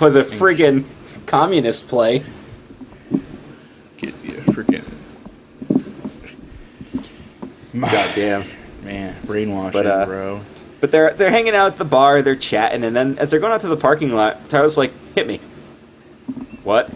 was 0.00 0.16
a 0.16 0.22
friggin' 0.22 0.84
communist 1.26 1.88
play. 1.88 2.22
Get 3.98 4.14
you 4.24 4.40
freaking 4.54 4.84
God 7.78 8.10
damn. 8.14 8.44
man, 8.84 9.14
brainwashing, 9.26 9.72
But, 9.72 9.86
uh, 9.86 10.06
bro. 10.06 10.40
But 10.86 10.92
they're 10.92 11.12
they're 11.14 11.32
hanging 11.32 11.56
out 11.56 11.72
at 11.72 11.78
the 11.78 11.84
bar, 11.84 12.22
they're 12.22 12.36
chatting, 12.36 12.84
and 12.84 12.94
then 12.94 13.18
as 13.18 13.32
they're 13.32 13.40
going 13.40 13.52
out 13.52 13.60
to 13.62 13.66
the 13.66 13.76
parking 13.76 14.14
lot, 14.14 14.48
Tyler's 14.48 14.78
like, 14.78 14.92
"Hit 15.16 15.26
me." 15.26 15.40
What? 16.62 16.88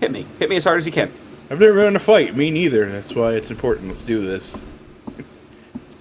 Hit 0.00 0.10
me. 0.10 0.26
Hit 0.40 0.50
me 0.50 0.56
as 0.56 0.64
hard 0.64 0.78
as 0.78 0.86
you 0.86 0.90
can. 0.90 1.08
I've 1.48 1.60
never 1.60 1.74
been 1.74 1.86
in 1.86 1.94
a 1.94 2.00
fight. 2.00 2.34
Me 2.34 2.50
neither. 2.50 2.86
That's 2.86 3.14
why 3.14 3.34
it's 3.34 3.52
important. 3.52 3.86
Let's 3.86 4.04
do 4.04 4.26
this. 4.26 4.60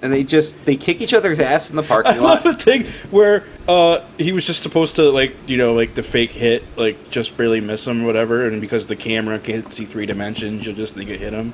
And 0.01 0.11
they 0.11 0.23
just 0.23 0.65
they 0.65 0.75
kick 0.75 1.01
each 1.01 1.13
other's 1.13 1.39
ass 1.39 1.69
in 1.69 1.75
the 1.75 1.83
parking 1.83 2.13
I 2.13 2.17
parking 2.17 2.23
love 2.23 2.45
lot. 2.45 2.57
the 2.57 2.63
thing 2.63 2.85
where 3.11 3.43
uh, 3.67 3.99
he 4.17 4.31
was 4.31 4.43
just 4.47 4.63
supposed 4.63 4.95
to 4.95 5.11
like 5.11 5.35
you 5.45 5.57
know 5.57 5.75
like 5.75 5.93
the 5.93 6.01
fake 6.01 6.31
hit 6.31 6.63
like 6.77 7.11
just 7.11 7.37
barely 7.37 7.61
miss 7.61 7.85
him 7.85 8.01
or 8.01 8.07
whatever, 8.07 8.47
and 8.47 8.59
because 8.59 8.87
the 8.87 8.95
camera 8.95 9.37
can't 9.37 9.71
see 9.71 9.85
three 9.85 10.07
dimensions, 10.07 10.65
you'll 10.65 10.73
just 10.73 10.95
think 10.95 11.11
it 11.11 11.19
hit 11.19 11.31
him. 11.31 11.53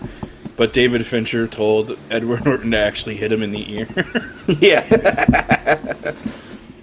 But 0.58 0.74
David 0.74 1.06
Fincher 1.06 1.48
told 1.48 1.98
Edward 2.10 2.44
Norton 2.46 2.72
to 2.72 2.78
actually 2.80 3.16
hit 3.16 3.32
him 3.32 3.44
in 3.44 3.52
the 3.52 3.72
ear. 3.74 3.88
yeah. 4.60 4.84
you 4.90 4.98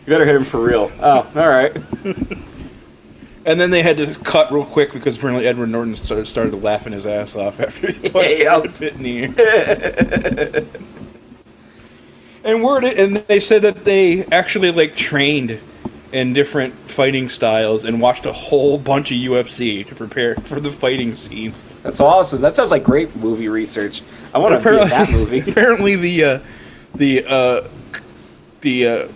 better 0.06 0.24
hit 0.24 0.36
him 0.36 0.44
for 0.44 0.64
real. 0.64 0.92
Oh, 1.00 1.28
all 1.34 1.48
right. 1.48 1.76
and 3.44 3.58
then 3.60 3.70
they 3.70 3.82
had 3.82 3.96
to 3.96 4.14
cut 4.20 4.52
real 4.52 4.64
quick 4.64 4.92
because 4.92 5.16
apparently 5.18 5.44
Edward 5.46 5.70
Norton 5.70 5.96
started, 5.96 6.28
started 6.28 6.62
laughing 6.62 6.92
his 6.92 7.04
ass 7.04 7.34
off 7.34 7.58
after 7.58 7.88
he 7.88 7.94
thought 7.94 8.24
he 8.24 8.44
Yep. 8.44 8.62
hit 8.62 8.78
Pitt 8.78 8.94
in 8.94 9.02
the 9.02 10.62
ear. 10.62 10.66
and 12.44 12.62
word 12.62 12.84
it, 12.84 12.96
and 12.98 13.16
they 13.16 13.40
said 13.40 13.62
that 13.62 13.84
they 13.84 14.24
actually 14.26 14.70
like 14.70 14.94
trained 14.94 15.58
in 16.14 16.32
different 16.32 16.72
fighting 16.88 17.28
styles 17.28 17.84
and 17.84 18.00
watched 18.00 18.24
a 18.24 18.32
whole 18.32 18.78
bunch 18.78 19.10
of 19.10 19.18
UFC 19.18 19.86
to 19.86 19.94
prepare 19.94 20.34
for 20.42 20.60
the 20.60 20.70
fighting 20.70 21.14
scenes. 21.14 21.74
That's 21.76 22.00
awesome. 22.00 22.40
That 22.40 22.54
sounds 22.54 22.70
like 22.70 22.84
great 22.84 23.14
movie 23.16 23.48
research. 23.48 24.02
I 24.32 24.38
want 24.38 24.62
to 24.62 24.70
be 24.70 24.80
in 24.80 24.88
that 24.88 25.10
movie. 25.10 25.40
apparently 25.50 25.96
the 25.96 26.24
uh, 26.24 26.38
the 26.94 27.24
uh, 27.26 27.68
the 28.62 28.86
uh, 28.86 29.08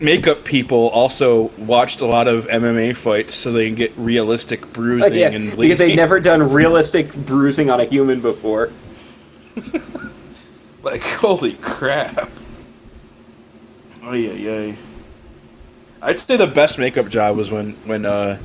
makeup 0.00 0.44
people 0.44 0.88
also 0.88 1.50
watched 1.58 2.00
a 2.00 2.06
lot 2.06 2.26
of 2.26 2.46
MMA 2.46 2.96
fights 2.96 3.34
so 3.34 3.52
they 3.52 3.66
can 3.66 3.76
get 3.76 3.92
realistic 3.96 4.72
bruising 4.72 5.14
yeah, 5.14 5.28
and 5.28 5.56
because 5.56 5.78
they've 5.78 5.94
never 5.94 6.18
done 6.18 6.42
realistic 6.52 7.14
bruising 7.14 7.70
on 7.70 7.78
a 7.78 7.84
human 7.84 8.20
before. 8.20 8.72
Like, 10.82 11.02
holy 11.02 11.52
crap. 11.54 12.30
Oh, 14.02 14.14
yeah, 14.14 14.32
yeah. 14.32 14.76
I'd 16.02 16.18
say 16.18 16.36
the 16.36 16.46
best 16.46 16.78
makeup 16.78 17.08
job 17.08 17.36
was 17.36 17.50
when, 17.50 17.72
when 17.84 18.06
uh, 18.06 18.38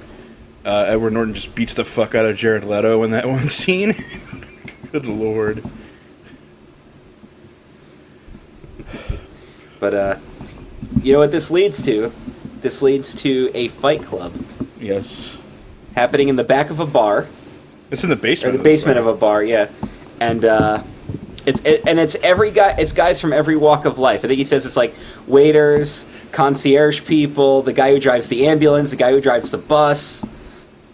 uh, 0.65 0.85
Edward 0.87 1.13
Norton 1.13 1.33
just 1.33 1.55
beats 1.55 1.73
the 1.75 1.85
fuck 1.85 2.13
out 2.15 2.25
of 2.25 2.35
Jared 2.35 2.63
Leto 2.65 3.01
in 3.03 3.11
that 3.11 3.27
one 3.29 3.47
scene. 3.49 3.95
Good 4.91 5.05
lord. 5.05 5.63
But 9.79 9.93
uh, 9.93 10.15
you 11.01 11.13
know 11.13 11.19
what 11.19 11.31
this 11.31 11.51
leads 11.51 11.81
to? 11.83 12.11
This 12.61 12.81
leads 12.81 13.13
to 13.21 13.51
a 13.53 13.67
fight 13.67 14.01
club 14.01 14.33
Yes. 14.79 15.37
happening 15.95 16.29
in 16.29 16.35
the 16.35 16.43
back 16.43 16.69
of 16.71 16.79
a 16.79 16.85
bar 16.85 17.27
It's 17.91 18.03
in 18.03 18.09
the 18.09 18.15
basement. 18.15 18.55
or 18.55 18.57
the 18.57 18.63
basement 18.63 18.97
of 18.97 19.05
a 19.07 19.13
bar. 19.13 19.43
Yeah, 19.43 19.69
and 20.19 20.43
uh, 20.45 20.81
it's 21.45 21.61
it, 21.63 21.87
and 21.87 21.99
it's 21.99 22.15
every 22.15 22.51
guy. 22.51 22.75
It's 22.77 22.91
guys 22.91 23.21
from 23.21 23.33
every 23.33 23.55
walk 23.55 23.85
of 23.85 23.97
life. 23.97 24.23
I 24.23 24.27
think 24.27 24.37
he 24.37 24.43
says 24.43 24.65
it's 24.65 24.77
like 24.77 24.93
waiters, 25.27 26.09
concierge 26.31 27.05
people, 27.05 27.61
the 27.61 27.73
guy 27.73 27.91
who 27.91 27.99
drives 27.99 28.29
the 28.29 28.47
ambulance, 28.47 28.91
the 28.91 28.97
guy 28.97 29.11
who 29.11 29.21
drives 29.21 29.51
the 29.51 29.57
bus. 29.57 30.25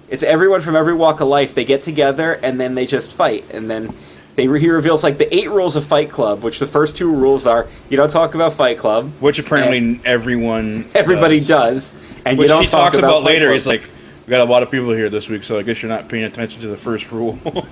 It's 0.09 0.23
everyone 0.23 0.61
from 0.61 0.75
every 0.75 0.93
walk 0.93 1.21
of 1.21 1.27
life. 1.27 1.55
They 1.55 1.63
get 1.63 1.83
together 1.83 2.33
and 2.43 2.59
then 2.59 2.75
they 2.75 2.85
just 2.85 3.13
fight, 3.13 3.45
and 3.53 3.69
then 3.69 3.93
they 4.35 4.43
he 4.59 4.69
reveals 4.69 5.03
like 5.03 5.17
the 5.17 5.33
eight 5.33 5.49
rules 5.49 5.75
of 5.75 5.85
Fight 5.85 6.09
Club, 6.09 6.43
which 6.43 6.59
the 6.59 6.67
first 6.67 6.95
two 6.95 7.13
rules 7.13 7.45
are 7.45 7.67
you 7.89 7.97
don't 7.97 8.11
talk 8.11 8.35
about 8.35 8.53
Fight 8.53 8.77
Club. 8.77 9.11
Which 9.19 9.39
apparently 9.39 9.99
everyone. 10.05 10.85
Everybody 10.95 11.39
does, 11.39 11.95
and 12.25 12.37
Which 12.37 12.45
you 12.45 12.53
don't 12.53 12.61
he 12.63 12.67
talk 12.67 12.93
talks 12.93 12.97
about, 12.97 13.23
Fight 13.23 13.33
later. 13.33 13.51
He's 13.51 13.67
like, 13.67 13.89
we 14.25 14.31
got 14.31 14.47
a 14.47 14.49
lot 14.49 14.63
of 14.63 14.71
people 14.71 14.91
here 14.91 15.09
this 15.09 15.29
week, 15.29 15.43
so 15.43 15.59
I 15.59 15.63
guess 15.63 15.81
you're 15.81 15.89
not 15.89 16.07
paying 16.07 16.23
attention 16.23 16.61
to 16.61 16.67
the 16.67 16.77
first 16.77 17.11
rule. 17.11 17.39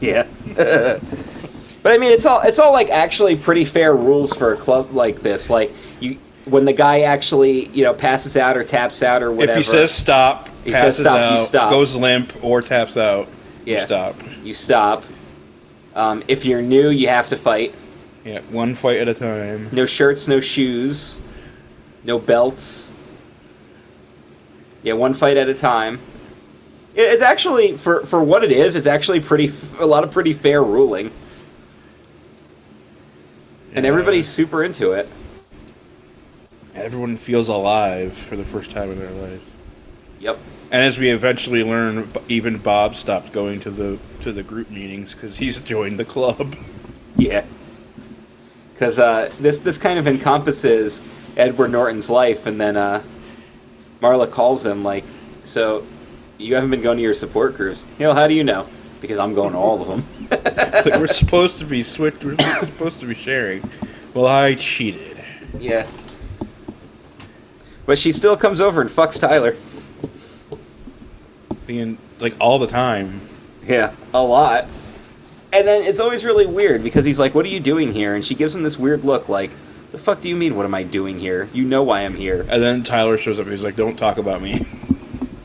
Yeah. 0.00 0.26
but 1.88 1.94
I 1.94 1.98
mean, 1.98 2.12
it's 2.12 2.26
all 2.26 2.42
it's 2.44 2.58
all 2.58 2.70
like 2.70 2.90
actually 2.90 3.34
pretty 3.34 3.64
fair 3.64 3.96
rules 3.96 4.36
for 4.36 4.52
a 4.52 4.56
club 4.58 4.92
like 4.92 5.20
this. 5.20 5.48
Like 5.48 5.72
you, 6.00 6.18
when 6.44 6.66
the 6.66 6.72
guy 6.74 7.00
actually 7.00 7.68
you 7.68 7.82
know 7.82 7.94
passes 7.94 8.36
out 8.36 8.58
or 8.58 8.62
taps 8.62 9.02
out 9.02 9.22
or 9.22 9.32
whatever, 9.32 9.52
if 9.52 9.56
he 9.56 9.62
says 9.62 9.90
stop, 9.90 10.50
He 10.64 10.70
says 10.72 10.82
passes 10.82 11.00
stop, 11.06 11.16
you 11.16 11.38
out, 11.38 11.40
stop. 11.40 11.70
goes 11.70 11.96
limp, 11.96 12.44
or 12.44 12.60
taps 12.60 12.98
out, 12.98 13.26
you 13.64 13.76
Yeah. 13.76 13.86
stop. 13.86 14.16
you 14.44 14.52
stop. 14.52 15.02
Um, 15.96 16.22
if 16.28 16.44
you're 16.44 16.60
new, 16.60 16.90
you 16.90 17.08
have 17.08 17.30
to 17.30 17.38
fight. 17.38 17.74
Yeah, 18.22 18.40
one 18.50 18.74
fight 18.74 18.98
at 18.98 19.08
a 19.08 19.14
time. 19.14 19.70
No 19.72 19.86
shirts, 19.86 20.28
no 20.28 20.40
shoes, 20.40 21.18
no 22.04 22.18
belts. 22.18 22.96
Yeah, 24.82 24.92
one 24.92 25.14
fight 25.14 25.38
at 25.38 25.48
a 25.48 25.54
time. 25.54 26.00
It's 26.94 27.22
actually 27.22 27.78
for 27.78 28.04
for 28.04 28.22
what 28.22 28.44
it 28.44 28.52
is. 28.52 28.76
It's 28.76 28.86
actually 28.86 29.20
pretty 29.20 29.50
a 29.80 29.86
lot 29.86 30.04
of 30.04 30.10
pretty 30.10 30.34
fair 30.34 30.62
ruling, 30.62 31.10
and 33.74 33.86
everybody's 33.86 34.26
super 34.26 34.62
into 34.62 34.92
it. 34.92 35.08
Everyone 36.74 37.16
feels 37.16 37.48
alive 37.48 38.12
for 38.12 38.36
the 38.36 38.44
first 38.44 38.70
time 38.70 38.90
in 38.90 38.98
their 38.98 39.10
lives. 39.10 39.50
Yep. 40.20 40.38
And 40.70 40.82
as 40.82 40.98
we 40.98 41.10
eventually 41.10 41.64
learn, 41.64 42.08
even 42.28 42.58
Bob 42.58 42.94
stopped 42.94 43.32
going 43.32 43.60
to 43.60 43.70
the 43.70 43.98
to 44.22 44.32
the 44.32 44.42
group 44.42 44.70
meetings 44.70 45.14
because 45.14 45.38
he's 45.38 45.60
joined 45.60 45.98
the 45.98 46.04
club. 46.04 46.56
Yeah. 47.16 47.44
Because 48.74 48.98
uh, 48.98 49.32
this 49.40 49.60
this 49.60 49.78
kind 49.78 49.98
of 49.98 50.06
encompasses 50.06 51.02
Edward 51.36 51.72
Norton's 51.72 52.10
life, 52.10 52.46
and 52.46 52.60
then 52.60 52.76
uh, 52.76 53.02
Marla 54.00 54.30
calls 54.30 54.64
him 54.64 54.84
like, 54.84 55.04
"So, 55.42 55.84
you 56.36 56.54
haven't 56.54 56.70
been 56.70 56.82
going 56.82 56.98
to 56.98 57.02
your 57.02 57.14
support 57.14 57.56
groups? 57.56 57.86
You 57.98 58.06
know, 58.06 58.14
how 58.14 58.28
do 58.28 58.34
you 58.34 58.44
know? 58.44 58.68
Because 59.00 59.18
I'm 59.18 59.34
going 59.34 59.52
to 59.52 59.58
all 59.58 59.80
of 59.80 59.88
them." 59.88 60.04
It's 60.78 60.86
like, 60.86 61.00
we're 61.00 61.06
supposed 61.08 61.58
to 61.58 61.64
be 61.64 61.82
switched. 61.82 62.24
We're 62.24 62.36
supposed 62.60 63.00
to 63.00 63.06
be 63.06 63.14
sharing. 63.14 63.68
Well, 64.14 64.26
I 64.26 64.54
cheated. 64.54 65.16
yeah. 65.58 65.88
But 67.86 67.98
she 67.98 68.12
still 68.12 68.36
comes 68.36 68.60
over 68.60 68.80
and 68.80 68.88
fucks 68.90 69.18
Tyler. 69.18 69.56
The 71.66 71.96
like 72.20 72.34
all 72.40 72.58
the 72.58 72.66
time. 72.66 73.20
Yeah, 73.66 73.92
a 74.14 74.22
lot. 74.22 74.66
And 75.52 75.66
then 75.66 75.82
it's 75.82 76.00
always 76.00 76.24
really 76.24 76.46
weird 76.46 76.82
because 76.84 77.04
he's 77.04 77.18
like, 77.18 77.34
"What 77.34 77.44
are 77.44 77.48
you 77.48 77.60
doing 77.60 77.92
here?" 77.92 78.14
And 78.14 78.24
she 78.24 78.34
gives 78.34 78.54
him 78.54 78.62
this 78.62 78.78
weird 78.78 79.04
look, 79.04 79.28
like, 79.28 79.50
"The 79.90 79.98
fuck 79.98 80.20
do 80.20 80.28
you 80.28 80.36
mean? 80.36 80.54
What 80.54 80.64
am 80.66 80.74
I 80.74 80.82
doing 80.82 81.18
here? 81.18 81.48
You 81.52 81.64
know 81.64 81.82
why 81.82 82.00
I'm 82.00 82.14
here." 82.14 82.46
And 82.48 82.62
then 82.62 82.82
Tyler 82.82 83.16
shows 83.18 83.38
up. 83.40 83.46
And 83.46 83.52
He's 83.52 83.64
like, 83.64 83.76
"Don't 83.76 83.96
talk 83.96 84.18
about 84.18 84.42
me." 84.42 84.66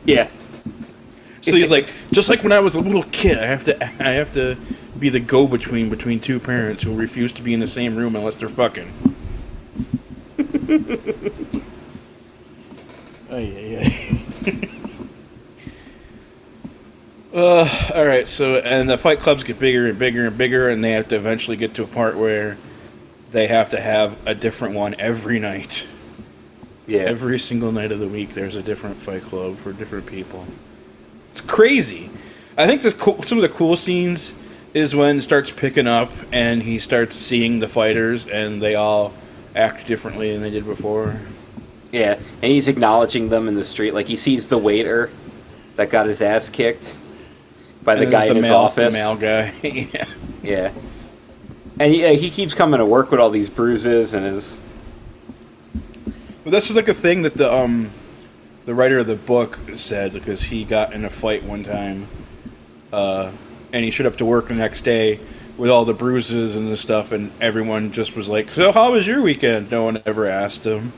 Yeah. 0.05 0.27
So 1.43 1.57
he's 1.57 1.69
like, 1.69 1.91
just 2.13 2.29
like 2.29 2.41
when 2.41 2.53
I 2.53 2.59
was 2.61 2.75
a 2.75 2.79
little 2.79 3.03
kid, 3.03 3.37
I 3.37 3.45
have 3.47 3.65
to, 3.65 3.83
I 3.83 4.11
have 4.11 4.31
to 4.33 4.57
be 4.97 5.09
the 5.09 5.19
go-between 5.19 5.89
between 5.89 6.21
two 6.21 6.39
parents 6.39 6.83
who 6.83 6.95
refuse 6.95 7.33
to 7.33 7.41
be 7.41 7.53
in 7.53 7.59
the 7.59 7.67
same 7.67 7.97
room 7.97 8.15
unless 8.15 8.37
they're 8.37 8.47
fucking. 8.47 8.89
oh 13.29 13.37
yeah, 13.37 13.89
yeah. 13.89 14.53
uh, 17.33 17.91
all 17.93 18.05
right. 18.05 18.25
So 18.25 18.55
and 18.55 18.89
the 18.89 18.97
fight 18.97 19.19
clubs 19.19 19.43
get 19.43 19.59
bigger 19.59 19.87
and 19.87 19.99
bigger 19.99 20.25
and 20.25 20.37
bigger, 20.37 20.69
and 20.69 20.81
they 20.81 20.91
have 20.91 21.09
to 21.09 21.17
eventually 21.17 21.57
get 21.57 21.73
to 21.75 21.83
a 21.83 21.87
part 21.87 22.15
where 22.15 22.57
they 23.31 23.47
have 23.47 23.67
to 23.69 23.81
have 23.81 24.17
a 24.25 24.33
different 24.33 24.75
one 24.75 24.95
every 24.97 25.39
night. 25.39 25.89
Yeah. 26.87 27.01
Every 27.01 27.37
single 27.39 27.73
night 27.73 27.91
of 27.91 27.99
the 27.99 28.07
week, 28.07 28.29
there's 28.29 28.55
a 28.55 28.63
different 28.63 28.95
fight 28.97 29.23
club 29.23 29.57
for 29.57 29.73
different 29.73 30.05
people. 30.05 30.45
It's 31.33 31.41
crazy. 31.41 32.11
I 32.59 32.67
think 32.67 32.83
the 32.83 32.91
cool, 32.91 33.23
some 33.23 33.39
of 33.39 33.41
the 33.41 33.49
cool 33.49 33.75
scenes 33.75 34.35
is 34.75 34.95
when 34.95 35.17
it 35.17 35.23
starts 35.23 35.49
picking 35.49 35.87
up 35.87 36.11
and 36.31 36.61
he 36.61 36.77
starts 36.77 37.15
seeing 37.15 37.57
the 37.57 37.67
fighters 37.67 38.27
and 38.27 38.61
they 38.61 38.75
all 38.75 39.15
act 39.55 39.87
differently 39.87 40.31
than 40.31 40.43
they 40.43 40.51
did 40.51 40.63
before. 40.63 41.19
Yeah, 41.91 42.13
and 42.13 42.43
he's 42.43 42.67
acknowledging 42.67 43.29
them 43.29 43.47
in 43.47 43.55
the 43.55 43.63
street. 43.63 43.95
Like 43.95 44.05
he 44.05 44.15
sees 44.15 44.47
the 44.47 44.59
waiter 44.59 45.09
that 45.75 45.89
got 45.89 46.05
his 46.05 46.21
ass 46.21 46.51
kicked 46.51 46.99
by 47.81 47.95
the 47.95 48.05
guy 48.05 48.27
there's 48.27 48.29
in 48.29 48.35
his 48.35 48.49
male, 48.49 48.57
office. 48.57 48.93
The 48.93 48.99
male 48.99 49.17
guy. 49.17 49.53
yeah. 49.91 50.05
Yeah, 50.43 50.71
and 51.79 51.91
he, 51.91 52.15
he 52.15 52.29
keeps 52.29 52.53
coming 52.53 52.77
to 52.77 52.85
work 52.85 53.09
with 53.09 53.19
all 53.19 53.31
these 53.31 53.49
bruises 53.49 54.13
and 54.13 54.23
his. 54.23 54.63
But 56.43 56.51
that's 56.51 56.67
just 56.67 56.75
like 56.75 56.89
a 56.89 56.93
thing 56.93 57.23
that 57.23 57.33
the 57.33 57.51
um 57.51 57.89
the 58.65 58.73
writer 58.73 58.99
of 58.99 59.07
the 59.07 59.15
book 59.15 59.59
said 59.75 60.13
because 60.13 60.43
he 60.43 60.63
got 60.63 60.93
in 60.93 61.05
a 61.05 61.09
fight 61.09 61.43
one 61.43 61.63
time, 61.63 62.07
uh, 62.91 63.31
and 63.71 63.83
he 63.83 63.91
showed 63.91 64.05
up 64.05 64.17
to 64.17 64.25
work 64.25 64.47
the 64.47 64.55
next 64.55 64.81
day 64.81 65.19
with 65.57 65.69
all 65.69 65.85
the 65.85 65.93
bruises 65.93 66.55
and 66.55 66.71
the 66.71 66.77
stuff, 66.77 67.11
and 67.11 67.31
everyone 67.39 67.91
just 67.91 68.15
was 68.15 68.29
like, 68.29 68.49
"So 68.49 68.71
how 68.71 68.91
was 68.91 69.07
your 69.07 69.21
weekend?" 69.21 69.71
No 69.71 69.83
one 69.83 70.01
ever 70.05 70.25
asked 70.25 70.63
him. 70.63 70.93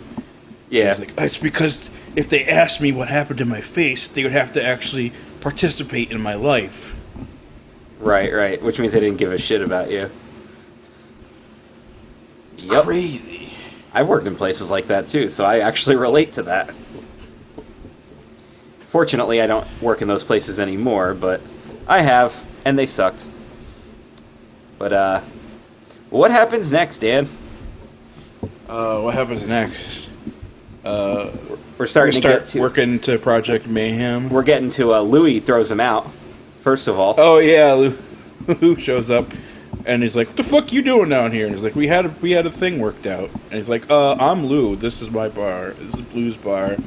Yeah. 0.69 0.89
He's 0.89 0.99
like, 0.99 1.13
it's 1.17 1.37
because 1.37 1.89
if 2.15 2.29
they 2.29 2.43
asked 2.45 2.81
me 2.81 2.91
what 2.91 3.07
happened 3.07 3.39
to 3.39 3.45
my 3.45 3.61
face, 3.61 4.07
they 4.07 4.23
would 4.23 4.31
have 4.31 4.53
to 4.53 4.63
actually 4.63 5.13
participate 5.41 6.11
in 6.11 6.21
my 6.21 6.33
life. 6.33 6.95
Right, 7.99 8.33
right. 8.33 8.61
Which 8.61 8.79
means 8.79 8.93
they 8.93 8.99
didn't 8.99 9.17
give 9.17 9.31
a 9.31 9.37
shit 9.37 9.61
about 9.61 9.91
you. 9.91 10.09
Yep. 12.57 12.83
Crazy. 12.83 13.49
I've 13.93 14.07
worked 14.07 14.27
in 14.27 14.35
places 14.35 14.71
like 14.71 14.87
that 14.87 15.07
too, 15.07 15.29
so 15.29 15.45
I 15.45 15.59
actually 15.59 15.95
relate 15.95 16.33
to 16.33 16.43
that. 16.43 16.73
Fortunately, 18.95 19.41
I 19.41 19.47
don't 19.47 19.67
work 19.81 20.01
in 20.01 20.07
those 20.07 20.23
places 20.23 20.57
anymore, 20.57 21.13
but 21.13 21.41
I 21.85 21.99
have, 21.99 22.45
and 22.63 22.79
they 22.79 22.85
sucked. 22.85 23.27
But, 24.79 24.93
uh, 24.93 25.19
what 26.11 26.31
happens 26.31 26.71
next, 26.71 26.99
Dan? 26.99 27.27
Uh, 28.69 29.01
what 29.01 29.13
happens 29.13 29.49
next? 29.49 30.09
Uh, 30.85 31.29
We're 31.77 31.83
we 31.83 31.87
starting 31.87 32.13
to 32.13 32.19
start 32.21 32.35
get 32.35 32.45
to. 32.45 32.61
working 32.61 32.99
to 32.99 33.19
Project 33.19 33.67
Mayhem. 33.67 34.29
We're 34.29 34.43
getting 34.43 34.69
to 34.69 34.93
uh, 34.93 35.01
Louis 35.01 35.39
throws 35.39 35.69
him 35.69 35.81
out. 35.81 36.09
First 36.61 36.87
of 36.87 36.97
all, 36.97 37.15
Oh 37.17 37.39
yeah, 37.39 37.73
Lou, 37.73 37.97
Lou 38.61 38.77
shows 38.77 39.09
up, 39.09 39.25
and 39.85 40.03
he's 40.03 40.15
like, 40.15 40.27
"What 40.29 40.37
the 40.37 40.43
fuck 40.43 40.71
you 40.71 40.81
doing 40.81 41.09
down 41.09 41.33
here?" 41.33 41.47
And 41.47 41.53
he's 41.53 41.65
like, 41.65 41.75
"We 41.75 41.87
had 41.87 42.05
a, 42.05 42.15
we 42.21 42.31
had 42.31 42.45
a 42.45 42.49
thing 42.49 42.79
worked 42.79 43.07
out." 43.07 43.29
And 43.51 43.55
he's 43.55 43.67
like, 43.67 43.91
"Uh, 43.91 44.13
I'm 44.13 44.45
Lou. 44.45 44.77
This 44.77 45.01
is 45.01 45.11
my 45.11 45.27
bar. 45.27 45.71
This 45.71 45.95
is 45.95 46.13
Lou's 46.15 46.37
Bar." 46.37 46.77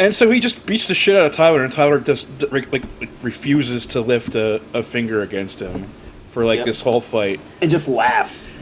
And 0.00 0.12
so 0.14 0.30
he 0.30 0.40
just 0.40 0.64
beats 0.66 0.88
the 0.88 0.94
shit 0.94 1.14
out 1.14 1.26
of 1.26 1.32
Tyler, 1.36 1.62
and 1.62 1.70
Tyler 1.72 2.00
just 2.00 2.26
like, 2.50 2.72
like 2.72 2.82
refuses 3.22 3.86
to 3.88 4.00
lift 4.00 4.34
a, 4.34 4.60
a 4.74 4.82
finger 4.82 5.20
against 5.22 5.60
him 5.60 5.84
for 6.28 6.44
like 6.44 6.56
Yep. 6.58 6.66
this 6.66 6.80
whole 6.80 7.00
fight, 7.02 7.38
and 7.60 7.70
just 7.70 7.86
laughs. 7.86 8.54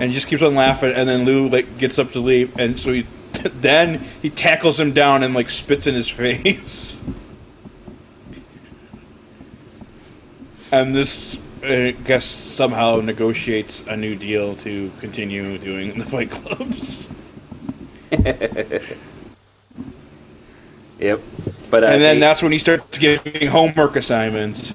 and 0.00 0.08
he 0.10 0.14
just 0.14 0.26
keeps 0.26 0.42
on 0.42 0.54
laughing. 0.56 0.92
And 0.94 1.08
then 1.08 1.24
Lou 1.24 1.48
like 1.48 1.78
gets 1.78 1.98
up 2.00 2.10
to 2.12 2.20
leave, 2.20 2.58
and 2.58 2.78
so 2.80 2.92
he 2.92 3.06
then 3.60 4.00
he 4.22 4.28
tackles 4.28 4.80
him 4.80 4.92
down 4.92 5.22
and 5.22 5.34
like 5.34 5.48
spits 5.50 5.86
in 5.86 5.94
his 5.94 6.08
face. 6.10 7.00
And 10.72 10.94
this, 10.94 11.36
I 11.62 11.92
guess, 12.04 12.24
somehow 12.24 13.00
negotiates 13.00 13.84
a 13.86 13.96
new 13.96 14.14
deal 14.16 14.54
to 14.56 14.90
continue 15.00 15.58
doing 15.58 15.92
in 15.92 15.98
the 16.00 16.04
fight 16.04 16.30
clubs. 16.30 17.08
Yep. 21.00 21.20
But 21.70 21.84
uh, 21.84 21.86
and 21.88 22.02
then 22.02 22.16
they- 22.16 22.20
that's 22.20 22.42
when 22.42 22.52
he 22.52 22.58
starts 22.58 22.98
giving 22.98 23.48
homework 23.48 23.96
assignments. 23.96 24.74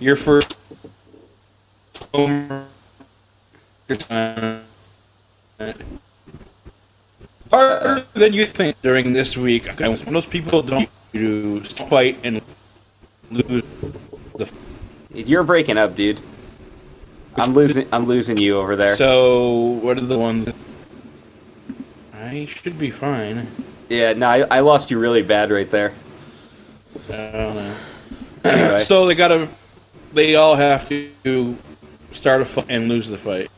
Your 0.00 0.16
first 0.16 0.56
homework 2.12 2.66
assignment. 3.88 4.64
Harder 7.50 8.04
than 8.14 8.32
you 8.32 8.46
think 8.46 8.80
during 8.82 9.12
this 9.12 9.36
week. 9.36 9.68
Most 10.10 10.30
people 10.30 10.62
don't 10.62 10.88
do 11.12 11.60
fight 11.60 12.18
and 12.24 12.40
lose 13.30 13.62
the 14.36 14.50
you're 15.14 15.44
breaking 15.44 15.76
up, 15.78 15.94
dude. 15.94 16.20
I'm 17.36 17.52
losing. 17.52 17.86
I'm 17.92 18.04
losing 18.04 18.38
you 18.38 18.58
over 18.58 18.76
there. 18.76 18.96
So, 18.96 19.78
what 19.82 19.98
are 19.98 20.02
the 20.02 20.18
ones? 20.18 20.52
I 22.14 22.46
should 22.46 22.78
be 22.78 22.90
fine. 22.90 23.46
Yeah, 23.92 24.14
no, 24.14 24.26
I, 24.26 24.44
I 24.50 24.60
lost 24.60 24.90
you 24.90 24.98
really 24.98 25.22
bad 25.22 25.50
right 25.50 25.70
there. 25.70 25.92
I 27.08 27.12
don't 27.12 27.54
know. 27.56 27.76
Anyway. 28.44 28.78
So 28.80 29.06
they 29.06 29.14
gotta, 29.14 29.48
they 30.12 30.34
all 30.34 30.54
have 30.56 30.88
to 30.88 31.56
start 32.12 32.40
a 32.40 32.44
fight 32.44 32.66
and 32.70 32.88
lose 32.88 33.08
the 33.08 33.18
fight. 33.18 33.50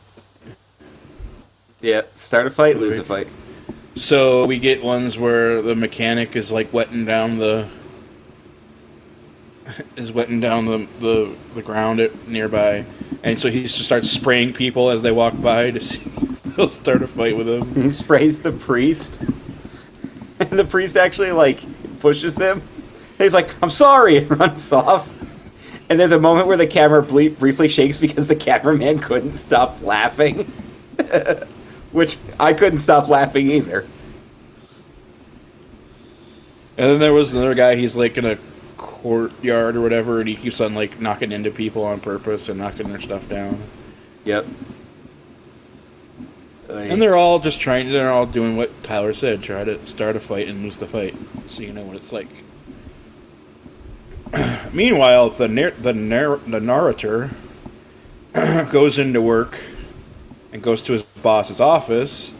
Yeah, 1.81 2.01
start 2.13 2.47
a 2.47 2.49
fight, 2.49 2.77
lose 2.77 2.97
a 2.97 3.03
fight. 3.03 3.27
So 3.95 4.45
we 4.45 4.59
get 4.59 4.83
ones 4.83 5.17
where 5.17 5.61
the 5.61 5.75
mechanic 5.75 6.35
is 6.35 6.51
like 6.51 6.73
wetting 6.73 7.05
down 7.05 7.37
the, 7.37 7.69
is 9.95 10.11
wetting 10.11 10.41
down 10.41 10.65
the 10.65 10.87
the, 10.99 11.35
the 11.53 11.61
ground 11.61 12.01
at, 12.01 12.27
nearby, 12.27 12.85
and 13.23 13.39
so 13.39 13.49
he 13.49 13.61
just 13.63 13.79
starts 13.79 14.11
spraying 14.11 14.51
people 14.51 14.89
as 14.89 15.01
they 15.01 15.11
walk 15.11 15.39
by 15.41 15.71
to 15.71 15.79
see 15.79 16.01
if 16.23 16.43
they'll 16.43 16.67
start 16.67 17.01
a 17.03 17.07
fight 17.07 17.37
with 17.37 17.47
him. 17.47 17.73
He 17.73 17.89
sprays 17.89 18.41
the 18.41 18.51
priest, 18.51 19.23
the 20.57 20.65
priest 20.65 20.95
actually 20.95 21.31
like 21.31 21.63
pushes 21.99 22.37
him. 22.37 22.61
He's 23.17 23.33
like, 23.33 23.53
"I'm 23.63 23.69
sorry," 23.69 24.17
and 24.19 24.39
runs 24.39 24.71
off. 24.71 25.11
And 25.89 25.99
there's 25.99 26.11
a 26.13 26.19
moment 26.19 26.47
where 26.47 26.57
the 26.57 26.67
camera 26.67 27.03
ble- 27.03 27.29
briefly 27.29 27.69
shakes 27.69 27.97
because 27.99 28.27
the 28.27 28.35
cameraman 28.35 28.99
couldn't 28.99 29.33
stop 29.33 29.81
laughing, 29.83 30.39
which 31.91 32.17
I 32.39 32.53
couldn't 32.53 32.79
stop 32.79 33.07
laughing 33.07 33.47
either. 33.51 33.85
And 36.77 36.87
then 36.89 36.99
there 36.99 37.13
was 37.13 37.31
another 37.33 37.53
guy. 37.53 37.75
He's 37.75 37.95
like 37.95 38.17
in 38.17 38.25
a 38.25 38.37
courtyard 38.77 39.75
or 39.75 39.81
whatever, 39.81 40.19
and 40.19 40.27
he 40.27 40.35
keeps 40.35 40.59
on 40.59 40.73
like 40.73 40.99
knocking 40.99 41.31
into 41.31 41.51
people 41.51 41.83
on 41.83 41.99
purpose 41.99 42.49
and 42.49 42.59
knocking 42.59 42.89
their 42.89 42.99
stuff 42.99 43.29
down. 43.29 43.61
Yep. 44.25 44.45
And 46.75 47.01
they're 47.01 47.15
all 47.15 47.39
just 47.39 47.59
trying. 47.59 47.91
They're 47.91 48.11
all 48.11 48.25
doing 48.25 48.57
what 48.57 48.83
Tyler 48.83 49.13
said: 49.13 49.41
try 49.43 49.63
to 49.63 49.85
start 49.85 50.15
a 50.15 50.19
fight 50.19 50.47
and 50.47 50.63
lose 50.63 50.77
the 50.77 50.87
fight, 50.87 51.15
so 51.47 51.61
you 51.61 51.73
know 51.73 51.83
what 51.83 51.95
it's 51.95 52.11
like. 52.11 52.27
Meanwhile, 54.73 55.29
the 55.31 55.47
nar- 55.47 55.71
the 55.71 55.93
nar- 55.93 56.37
the 56.37 56.59
narrator 56.59 57.31
goes 58.71 58.97
into 58.97 59.21
work 59.21 59.59
and 60.51 60.61
goes 60.61 60.81
to 60.83 60.93
his 60.93 61.03
boss's 61.03 61.59
office. 61.59 62.33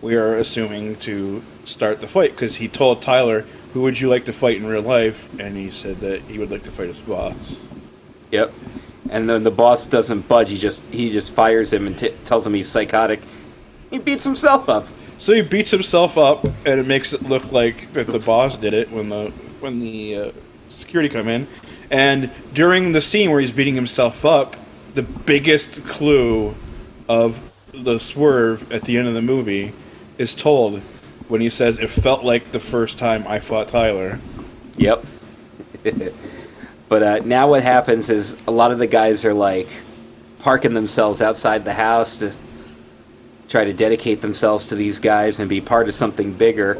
We 0.00 0.16
are 0.16 0.34
assuming 0.34 0.96
to 1.00 1.42
start 1.64 2.00
the 2.00 2.08
fight 2.08 2.30
because 2.32 2.56
he 2.56 2.68
told 2.68 3.02
Tyler, 3.02 3.42
"Who 3.74 3.82
would 3.82 4.00
you 4.00 4.08
like 4.08 4.24
to 4.24 4.32
fight 4.32 4.56
in 4.56 4.66
real 4.66 4.82
life?" 4.82 5.28
And 5.38 5.56
he 5.56 5.70
said 5.70 6.00
that 6.00 6.22
he 6.22 6.38
would 6.38 6.50
like 6.50 6.62
to 6.64 6.70
fight 6.70 6.88
his 6.88 7.00
boss. 7.00 7.68
Yep. 8.30 8.52
And 9.10 9.28
then 9.28 9.42
the 9.42 9.50
boss 9.50 9.88
doesn't 9.88 10.28
budge. 10.28 10.50
He 10.50 10.56
just 10.56 10.86
he 10.92 11.10
just 11.10 11.34
fires 11.34 11.72
him 11.72 11.86
and 11.86 11.98
t- 11.98 12.14
tells 12.24 12.46
him 12.46 12.54
he's 12.54 12.68
psychotic. 12.68 13.20
He 13.90 13.98
beats 13.98 14.24
himself 14.24 14.68
up. 14.68 14.86
So 15.18 15.34
he 15.34 15.42
beats 15.42 15.70
himself 15.70 16.16
up, 16.16 16.44
and 16.44 16.80
it 16.80 16.86
makes 16.86 17.12
it 17.12 17.22
look 17.22 17.52
like 17.52 17.92
that 17.92 18.06
the 18.06 18.18
boss 18.18 18.56
did 18.56 18.72
it 18.72 18.90
when 18.90 19.08
the 19.10 19.30
when 19.60 19.80
the 19.80 20.16
uh, 20.16 20.32
security 20.70 21.08
come 21.08 21.28
in. 21.28 21.46
And 21.90 22.30
during 22.54 22.92
the 22.92 23.00
scene 23.00 23.30
where 23.30 23.40
he's 23.40 23.52
beating 23.52 23.74
himself 23.74 24.24
up, 24.24 24.56
the 24.94 25.02
biggest 25.02 25.84
clue 25.84 26.54
of 27.08 27.42
the 27.72 27.98
swerve 27.98 28.72
at 28.72 28.84
the 28.84 28.96
end 28.96 29.08
of 29.08 29.14
the 29.14 29.22
movie 29.22 29.72
is 30.16 30.34
told 30.34 30.80
when 31.28 31.40
he 31.40 31.50
says, 31.50 31.78
"It 31.78 31.90
felt 31.90 32.24
like 32.24 32.52
the 32.52 32.60
first 32.60 32.96
time 32.96 33.24
I 33.28 33.40
fought 33.40 33.68
Tyler." 33.68 34.20
Yep. 34.76 35.04
but 36.88 37.02
uh, 37.02 37.20
now 37.24 37.48
what 37.48 37.62
happens 37.62 38.08
is 38.08 38.36
a 38.46 38.50
lot 38.50 38.70
of 38.70 38.78
the 38.78 38.86
guys 38.86 39.24
are 39.24 39.34
like 39.34 39.68
parking 40.38 40.72
themselves 40.72 41.20
outside 41.20 41.64
the 41.64 41.74
house 41.74 42.20
to 42.20 42.34
try 43.50 43.64
to 43.64 43.72
dedicate 43.72 44.22
themselves 44.22 44.68
to 44.68 44.76
these 44.76 45.00
guys 45.00 45.40
and 45.40 45.48
be 45.48 45.60
part 45.60 45.88
of 45.88 45.94
something 45.94 46.32
bigger. 46.32 46.78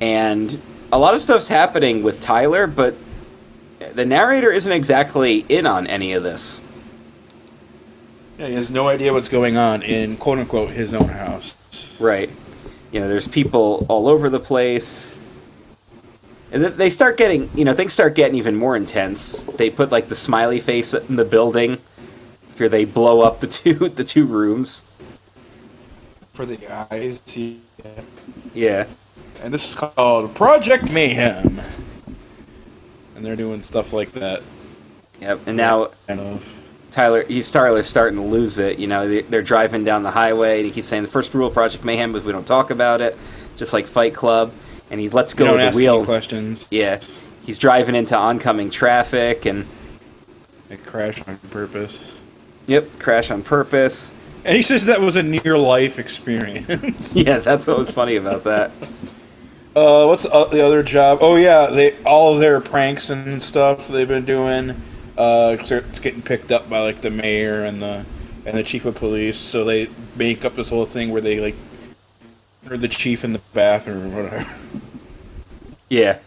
And 0.00 0.58
a 0.90 0.98
lot 0.98 1.14
of 1.14 1.20
stuff's 1.20 1.48
happening 1.48 2.02
with 2.02 2.20
Tyler, 2.20 2.66
but 2.66 2.96
the 3.94 4.06
narrator 4.06 4.50
isn't 4.50 4.72
exactly 4.72 5.44
in 5.48 5.66
on 5.66 5.86
any 5.86 6.14
of 6.14 6.22
this. 6.22 6.64
Yeah, 8.38 8.46
he 8.46 8.54
has 8.54 8.70
no 8.70 8.88
idea 8.88 9.12
what's 9.12 9.28
going 9.28 9.56
on 9.56 9.82
in 9.82 10.16
quote 10.16 10.38
unquote 10.38 10.70
his 10.70 10.94
own 10.94 11.08
house. 11.08 11.54
Right. 12.00 12.30
You 12.90 13.00
know, 13.00 13.08
there's 13.08 13.28
people 13.28 13.84
all 13.88 14.08
over 14.08 14.30
the 14.30 14.40
place. 14.40 15.20
And 16.50 16.64
then 16.64 16.76
they 16.78 16.88
start 16.88 17.18
getting, 17.18 17.50
you 17.54 17.66
know, 17.66 17.74
things 17.74 17.92
start 17.92 18.14
getting 18.14 18.36
even 18.36 18.56
more 18.56 18.74
intense. 18.74 19.44
They 19.44 19.68
put 19.68 19.92
like 19.92 20.08
the 20.08 20.14
smiley 20.14 20.60
face 20.60 20.94
in 20.94 21.16
the 21.16 21.26
building 21.26 21.76
after 22.48 22.70
they 22.70 22.86
blow 22.86 23.20
up 23.20 23.40
the 23.40 23.46
two 23.48 23.74
the 23.74 24.04
two 24.04 24.24
rooms. 24.24 24.82
For 26.38 26.46
the 26.46 26.86
eyes, 26.92 27.20
Yeah. 28.54 28.86
and 29.42 29.52
this 29.52 29.70
is 29.70 29.74
called 29.74 30.36
Project 30.36 30.88
Mayhem. 30.92 31.60
And 33.16 33.24
they're 33.24 33.34
doing 33.34 33.60
stuff 33.60 33.92
like 33.92 34.12
that. 34.12 34.42
Yep. 35.20 35.40
And 35.48 35.56
now. 35.56 35.88
Tyler, 36.92 37.24
he's 37.24 37.50
Tyler's 37.50 37.88
starting 37.88 38.20
to 38.20 38.24
lose 38.24 38.60
it. 38.60 38.78
You 38.78 38.86
know, 38.86 39.08
they, 39.08 39.22
they're 39.22 39.42
driving 39.42 39.82
down 39.82 40.04
the 40.04 40.12
highway, 40.12 40.58
and 40.58 40.66
he 40.66 40.70
keeps 40.70 40.86
saying 40.86 41.02
the 41.02 41.08
first 41.08 41.34
rule 41.34 41.48
of 41.48 41.54
Project 41.54 41.84
Mayhem 41.84 42.14
is 42.14 42.22
we 42.24 42.30
don't 42.30 42.46
talk 42.46 42.70
about 42.70 43.00
it, 43.00 43.18
just 43.56 43.72
like 43.72 43.88
Fight 43.88 44.14
Club. 44.14 44.52
And 44.92 45.00
he 45.00 45.08
lets 45.08 45.34
go 45.34 45.56
of 45.58 45.72
the 45.74 45.76
wheel. 45.76 46.04
questions. 46.04 46.68
Yeah, 46.70 47.00
he's 47.42 47.58
driving 47.58 47.96
into 47.96 48.16
oncoming 48.16 48.70
traffic, 48.70 49.44
and 49.44 49.66
They 50.68 50.76
crash 50.76 51.20
on 51.26 51.36
purpose. 51.50 52.16
Yep, 52.68 53.00
crash 53.00 53.32
on 53.32 53.42
purpose. 53.42 54.14
And 54.44 54.56
he 54.56 54.62
says 54.62 54.86
that 54.86 55.00
was 55.00 55.16
a 55.16 55.22
near 55.22 55.58
life 55.58 55.98
experience. 55.98 57.14
Yeah, 57.16 57.38
that's 57.38 57.66
what 57.66 57.78
was 57.78 57.90
funny 57.90 58.16
about 58.16 58.44
that. 58.44 58.70
Uh, 59.76 60.06
what's 60.06 60.24
the 60.24 60.60
other 60.64 60.82
job? 60.82 61.18
Oh 61.20 61.36
yeah, 61.36 61.66
they 61.66 61.96
all 62.02 62.34
of 62.34 62.40
their 62.40 62.60
pranks 62.60 63.10
and 63.10 63.40
stuff 63.40 63.86
they've 63.86 64.08
been 64.08 64.24
doing. 64.24 64.70
Uh, 65.16 65.56
it's 65.60 66.00
getting 66.00 66.20
picked 66.20 66.50
up 66.50 66.68
by 66.68 66.80
like 66.80 67.00
the 67.00 67.10
mayor 67.10 67.64
and 67.64 67.80
the 67.80 68.04
and 68.44 68.56
the 68.56 68.64
chief 68.64 68.84
of 68.86 68.96
police. 68.96 69.38
So 69.38 69.64
they 69.64 69.88
make 70.16 70.44
up 70.44 70.56
this 70.56 70.70
whole 70.70 70.84
thing 70.84 71.10
where 71.10 71.20
they 71.20 71.38
like 71.38 71.54
or 72.68 72.76
the 72.76 72.88
chief 72.88 73.22
in 73.22 73.34
the 73.34 73.40
bathroom 73.54 74.14
or 74.16 74.22
whatever. 74.24 74.50
Yeah. 75.90 76.18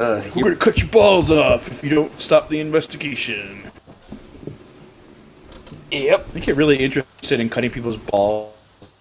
Uh, 0.00 0.22
We're 0.34 0.42
gonna 0.44 0.56
cut 0.56 0.78
your 0.80 0.88
balls 0.88 1.30
off 1.30 1.68
if 1.68 1.84
you 1.84 1.90
don't 1.90 2.20
stop 2.20 2.48
the 2.48 2.58
investigation. 2.58 3.71
Yep. 5.92 6.26
I 6.34 6.38
get 6.40 6.56
really 6.56 6.76
interested 6.78 7.40
in 7.40 7.48
cutting 7.48 7.70
people's 7.70 7.96
balls 7.96 8.54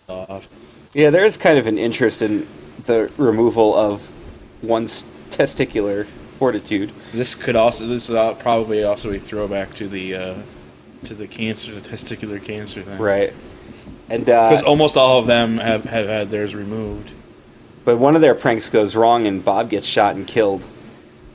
off. 0.08 0.48
Yeah, 0.94 1.10
there 1.10 1.26
is 1.26 1.38
kind 1.38 1.58
of 1.58 1.68
an 1.68 1.78
interest 1.78 2.22
in 2.22 2.48
the 2.86 3.12
removal 3.18 3.74
of 3.76 4.12
one's 4.62 5.06
testicular 5.30 6.06
fortitude. 6.06 6.92
This 7.14 7.36
could 7.36 7.56
also 7.56 7.86
this 7.88 8.10
is 8.10 8.36
probably 8.40 8.84
also 8.84 9.12
a 9.12 9.20
throwback 9.20 9.74
to 9.76 9.88
the 9.88 10.16
uh, 10.16 10.36
to 11.06 11.14
the 11.16 11.28
cancer, 11.28 11.74
the 11.74 11.82
testicular 11.82 12.44
cancer 12.44 12.82
thing. 12.82 13.00
Right. 13.00 13.34
And 14.10 14.26
Because 14.26 14.62
uh, 14.62 14.66
almost 14.66 14.98
all 14.98 15.20
of 15.20 15.28
them 15.28 15.58
have, 15.58 15.86
have 15.86 16.08
had 16.08 16.30
theirs 16.30 16.54
removed. 16.54 17.14
but 17.86 17.98
one 17.98 18.16
of 18.16 18.22
their 18.22 18.36
pranks 18.36 18.70
goes 18.70 18.96
wrong 18.96 19.26
and 19.26 19.44
Bob 19.44 19.70
gets 19.70 19.88
shot 19.88 20.16
and 20.16 20.28
killed. 20.28 20.68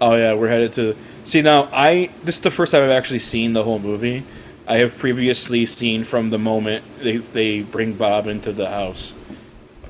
Oh 0.00 0.14
yeah, 0.14 0.34
we're 0.34 0.48
headed 0.48 0.72
to. 0.74 0.94
See 1.24 1.40
now, 1.40 1.68
I 1.72 2.10
this 2.22 2.34
is 2.36 2.40
the 2.42 2.50
first 2.50 2.72
time 2.72 2.82
I've 2.82 2.90
actually 2.90 3.20
seen 3.20 3.54
the 3.54 3.62
whole 3.62 3.78
movie. 3.78 4.24
I 4.68 4.76
have 4.78 4.96
previously 4.98 5.64
seen 5.66 6.04
from 6.04 6.30
the 6.30 6.38
moment 6.38 6.84
they 6.98 7.18
they 7.18 7.62
bring 7.62 7.92
Bob 7.94 8.26
into 8.26 8.52
the 8.52 8.68
house 8.68 9.14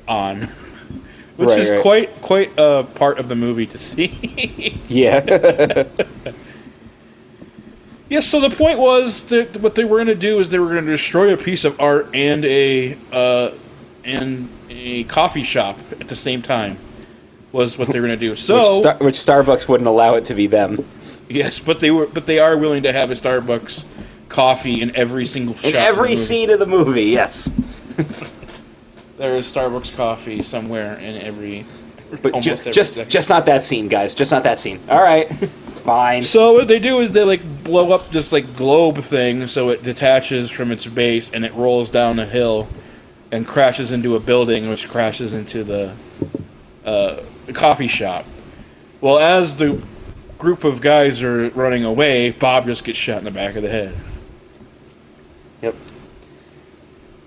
on, 0.07 0.43
which 1.37 1.49
Right, 1.51 1.59
is 1.59 1.71
right. 1.71 1.81
quite 1.81 2.21
quite 2.23 2.53
a 2.59 2.85
part 2.95 3.19
of 3.19 3.29
the 3.29 3.37
movie 3.37 3.67
to 3.67 3.79
see. 3.79 4.73
Yeah. 4.89 5.19
yes. 8.09 8.27
So 8.27 8.39
the 8.41 8.51
point 8.55 8.79
was 8.79 9.25
that 9.25 9.57
what 9.57 9.75
they 9.75 9.85
were 9.85 9.97
going 9.97 10.07
to 10.07 10.15
do 10.15 10.39
is 10.39 10.51
they 10.51 10.59
were 10.61 10.69
going 10.73 10.85
to 10.85 10.91
destroy 10.91 11.33
a 11.33 11.37
piece 11.37 11.65
of 11.65 11.81
art 11.81 12.09
and 12.15 12.45
a 12.45 12.97
uh, 13.13 13.51
and 14.05 14.49
a 14.71 15.03
coffee 15.05 15.43
shop 15.43 15.77
at 16.01 16.07
the 16.09 16.15
same 16.17 16.41
time. 16.43 16.79
Was 17.53 17.79
what 17.79 17.89
they 17.89 17.99
were 18.01 18.07
going 18.07 18.19
to 18.19 18.29
do. 18.29 18.37
So 18.37 18.59
which, 18.59 18.67
Star- 18.79 18.97
which 18.99 19.15
Starbucks 19.15 19.69
wouldn't 19.69 19.89
allow 19.89 20.15
it 20.15 20.25
to 20.27 20.35
be 20.35 20.47
them. 20.47 20.85
Yes, 21.29 21.59
but 21.59 21.81
they 21.81 21.91
were, 21.91 22.07
but 22.07 22.27
they 22.27 22.39
are 22.39 22.57
willing 22.57 22.83
to 22.85 22.93
have 22.93 23.11
a 23.11 23.15
Starbucks 23.15 23.85
coffee 24.29 24.81
in 24.81 24.95
every 24.97 25.27
single. 25.27 25.55
In 25.65 25.75
every 25.75 26.11
movie. 26.11 26.17
scene 26.17 26.51
of 26.51 26.59
the 26.59 26.67
movie, 26.67 27.05
yes. 27.05 27.47
there 29.19 29.37
is 29.37 29.53
Starbucks 29.53 29.97
coffee 29.97 30.43
somewhere 30.43 30.95
in 30.99 31.17
every. 31.17 31.65
But 32.23 32.41
ju- 32.41 32.53
every 32.53 32.73
just 32.73 32.95
second. 32.95 33.11
just 33.11 33.29
not 33.31 33.47
that 33.47 33.65
scene, 33.65 33.89
guys. 33.89 34.15
Just 34.15 34.31
not 34.31 34.45
that 34.45 34.59
scene. 34.59 34.81
All 34.89 35.03
right. 35.03 35.33
Fine. 35.87 36.23
So 36.23 36.55
what 36.55 36.69
they 36.69 36.79
do 36.79 37.01
is 37.01 37.13
they 37.13 37.25
like 37.25 37.43
blow 37.65 37.93
up 37.93 38.09
this 38.11 38.33
like 38.33 38.57
globe 38.57 38.99
thing, 38.99 39.47
so 39.47 39.71
it 39.71 39.83
detaches 39.83 40.51
from 40.51 40.71
its 40.71 40.87
base 40.87 41.31
and 41.31 41.45
it 41.45 41.53
rolls 41.55 41.91
down 41.91 42.19
a 42.19 42.27
hill, 42.27 42.69
and 43.31 43.47
crashes 43.47 43.93
into 43.93 44.17
a 44.17 44.21
building, 44.21 44.69
which 44.69 44.89
crashes 44.89 45.35
into 45.35 45.65
the 45.65 45.95
uh, 46.85 47.23
coffee 47.53 47.87
shop. 47.87 48.25
Well, 49.01 49.19
as 49.19 49.57
the 49.57 49.85
group 50.39 50.65
of 50.65 50.81
guys 50.81 51.23
are 51.23 51.51
running 51.51 51.85
away, 51.85 52.31
Bob 52.31 52.67
just 52.67 52.85
gets 52.85 52.99
shot 52.99 53.19
in 53.19 53.25
the 53.25 53.31
back 53.31 53.57
of 53.57 53.63
the 53.63 53.69
head. 53.69 53.95
Yep. 55.63 55.75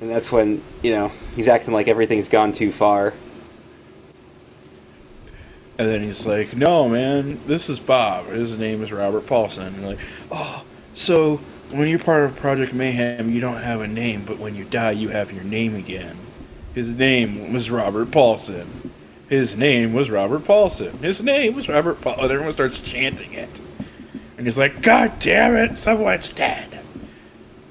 And 0.01 0.09
that's 0.09 0.31
when, 0.31 0.61
you 0.81 0.91
know, 0.91 1.11
he's 1.35 1.47
acting 1.47 1.73
like 1.73 1.87
everything's 1.87 2.29
gone 2.29 2.51
too 2.51 2.71
far. 2.71 3.13
And 5.77 5.87
then 5.87 6.03
he's 6.03 6.25
like, 6.25 6.55
"No, 6.55 6.89
man, 6.89 7.39
this 7.47 7.69
is 7.69 7.79
Bob. 7.79 8.27
His 8.27 8.57
name 8.57 8.83
is 8.83 8.91
Robert 8.91 9.25
Paulson." 9.25 9.67
And 9.67 9.77
you're 9.77 9.89
like, 9.91 9.99
"Oh, 10.29 10.65
so 10.93 11.37
when 11.71 11.87
you're 11.87 11.99
part 11.99 12.25
of 12.25 12.35
Project 12.35 12.73
Mayhem, 12.73 13.29
you 13.29 13.39
don't 13.39 13.61
have 13.61 13.79
a 13.79 13.87
name, 13.87 14.23
but 14.25 14.39
when 14.39 14.55
you 14.55 14.65
die, 14.65 14.91
you 14.91 15.09
have 15.09 15.31
your 15.31 15.43
name 15.45 15.75
again. 15.75 16.17
His 16.75 16.95
name 16.95 17.53
was 17.53 17.71
Robert 17.71 18.11
Paulson. 18.11 18.91
His 19.29 19.55
name 19.55 19.93
was 19.93 20.09
Robert 20.09 20.43
Paulson. 20.43 20.97
His 20.97 21.21
name 21.21 21.55
was 21.55 21.69
Robert 21.69 22.01
Paulson. 22.01 22.25
Everyone 22.25 22.51
starts 22.51 22.79
chanting 22.79 23.33
it. 23.33 23.61
And 24.37 24.47
he's 24.47 24.57
like, 24.57 24.81
"God 24.81 25.13
damn 25.19 25.55
it, 25.55 25.77
someone's 25.77 26.29
dead." 26.29 26.68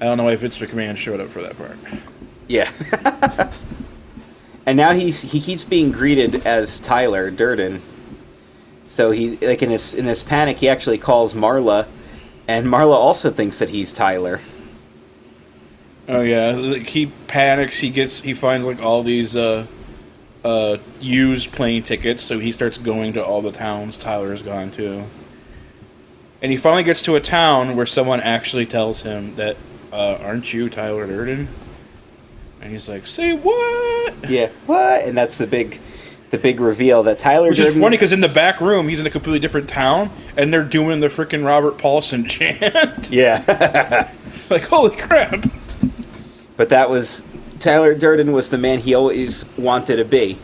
I 0.01 0.05
don't 0.05 0.17
know 0.17 0.25
why 0.25 0.35
Vince 0.35 0.59
McMahon 0.59 0.95
showed 0.95 1.19
up 1.19 1.29
for 1.29 1.41
that 1.41 1.57
part. 1.57 1.77
Yeah. 2.47 2.71
and 4.65 4.77
now 4.77 4.91
he's 4.93 5.21
he 5.21 5.39
keeps 5.39 5.63
being 5.63 5.91
greeted 5.91 6.45
as 6.45 6.79
Tyler 6.79 7.29
Durden. 7.31 7.81
So 8.85 9.11
he 9.11 9.37
like 9.37 9.61
in 9.61 9.69
his 9.69 9.93
in 9.93 10.05
his 10.05 10.23
panic 10.23 10.57
he 10.57 10.69
actually 10.69 10.97
calls 10.97 11.33
Marla 11.33 11.87
and 12.49 12.65
Marla 12.65 12.95
also 12.95 13.29
thinks 13.29 13.59
that 13.59 13.69
he's 13.69 13.93
Tyler. 13.93 14.39
Oh 16.07 16.21
yeah, 16.21 16.49
like, 16.55 16.87
he 16.87 17.05
panics. 17.27 17.77
He 17.77 17.91
gets 17.91 18.21
he 18.21 18.33
finds 18.33 18.65
like 18.65 18.81
all 18.81 19.03
these 19.03 19.37
uh, 19.37 19.67
uh, 20.43 20.77
used 20.99 21.51
plane 21.51 21.83
tickets, 21.83 22.23
so 22.23 22.39
he 22.39 22.51
starts 22.51 22.79
going 22.79 23.13
to 23.13 23.23
all 23.23 23.43
the 23.43 23.51
towns 23.51 23.99
Tyler's 23.99 24.41
gone 24.41 24.71
to. 24.71 25.03
And 26.41 26.51
he 26.51 26.57
finally 26.57 26.81
gets 26.81 27.03
to 27.03 27.15
a 27.15 27.19
town 27.19 27.75
where 27.75 27.85
someone 27.85 28.19
actually 28.19 28.65
tells 28.65 29.03
him 29.03 29.35
that, 29.35 29.57
uh, 29.91 30.17
"Aren't 30.21 30.53
you 30.53 30.69
Tyler 30.69 31.07
Durden?" 31.07 31.47
And 32.61 32.71
he's 32.71 32.89
like, 32.89 33.07
"Say 33.07 33.33
what?" 33.33 34.29
Yeah. 34.29 34.49
What? 34.65 35.03
And 35.03 35.17
that's 35.17 35.37
the 35.37 35.47
big 35.47 35.79
the 36.29 36.37
big 36.37 36.59
reveal 36.59 37.03
that 37.03 37.17
Tyler 37.19 37.49
Which 37.49 37.57
Durden 37.57 37.73
is 37.73 37.79
funny 37.79 37.97
because 37.97 38.11
in 38.11 38.21
the 38.21 38.29
back 38.29 38.61
room 38.61 38.87
he's 38.87 38.99
in 38.99 39.07
a 39.07 39.09
completely 39.09 39.39
different 39.39 39.67
town, 39.69 40.09
and 40.37 40.53
they're 40.53 40.63
doing 40.63 40.99
the 40.99 41.07
freaking 41.07 41.45
Robert 41.45 41.77
Paulson 41.77 42.25
chant. 42.29 43.09
Yeah. 43.11 44.11
like, 44.49 44.63
holy 44.63 44.95
crap! 44.95 45.45
but 46.57 46.69
that 46.69 46.89
was 46.89 47.25
Tyler 47.59 47.95
Durden 47.95 48.31
was 48.31 48.49
the 48.49 48.57
man 48.57 48.79
he 48.79 48.93
always 48.93 49.45
wanted 49.57 49.97
to 49.97 50.05
be. 50.05 50.37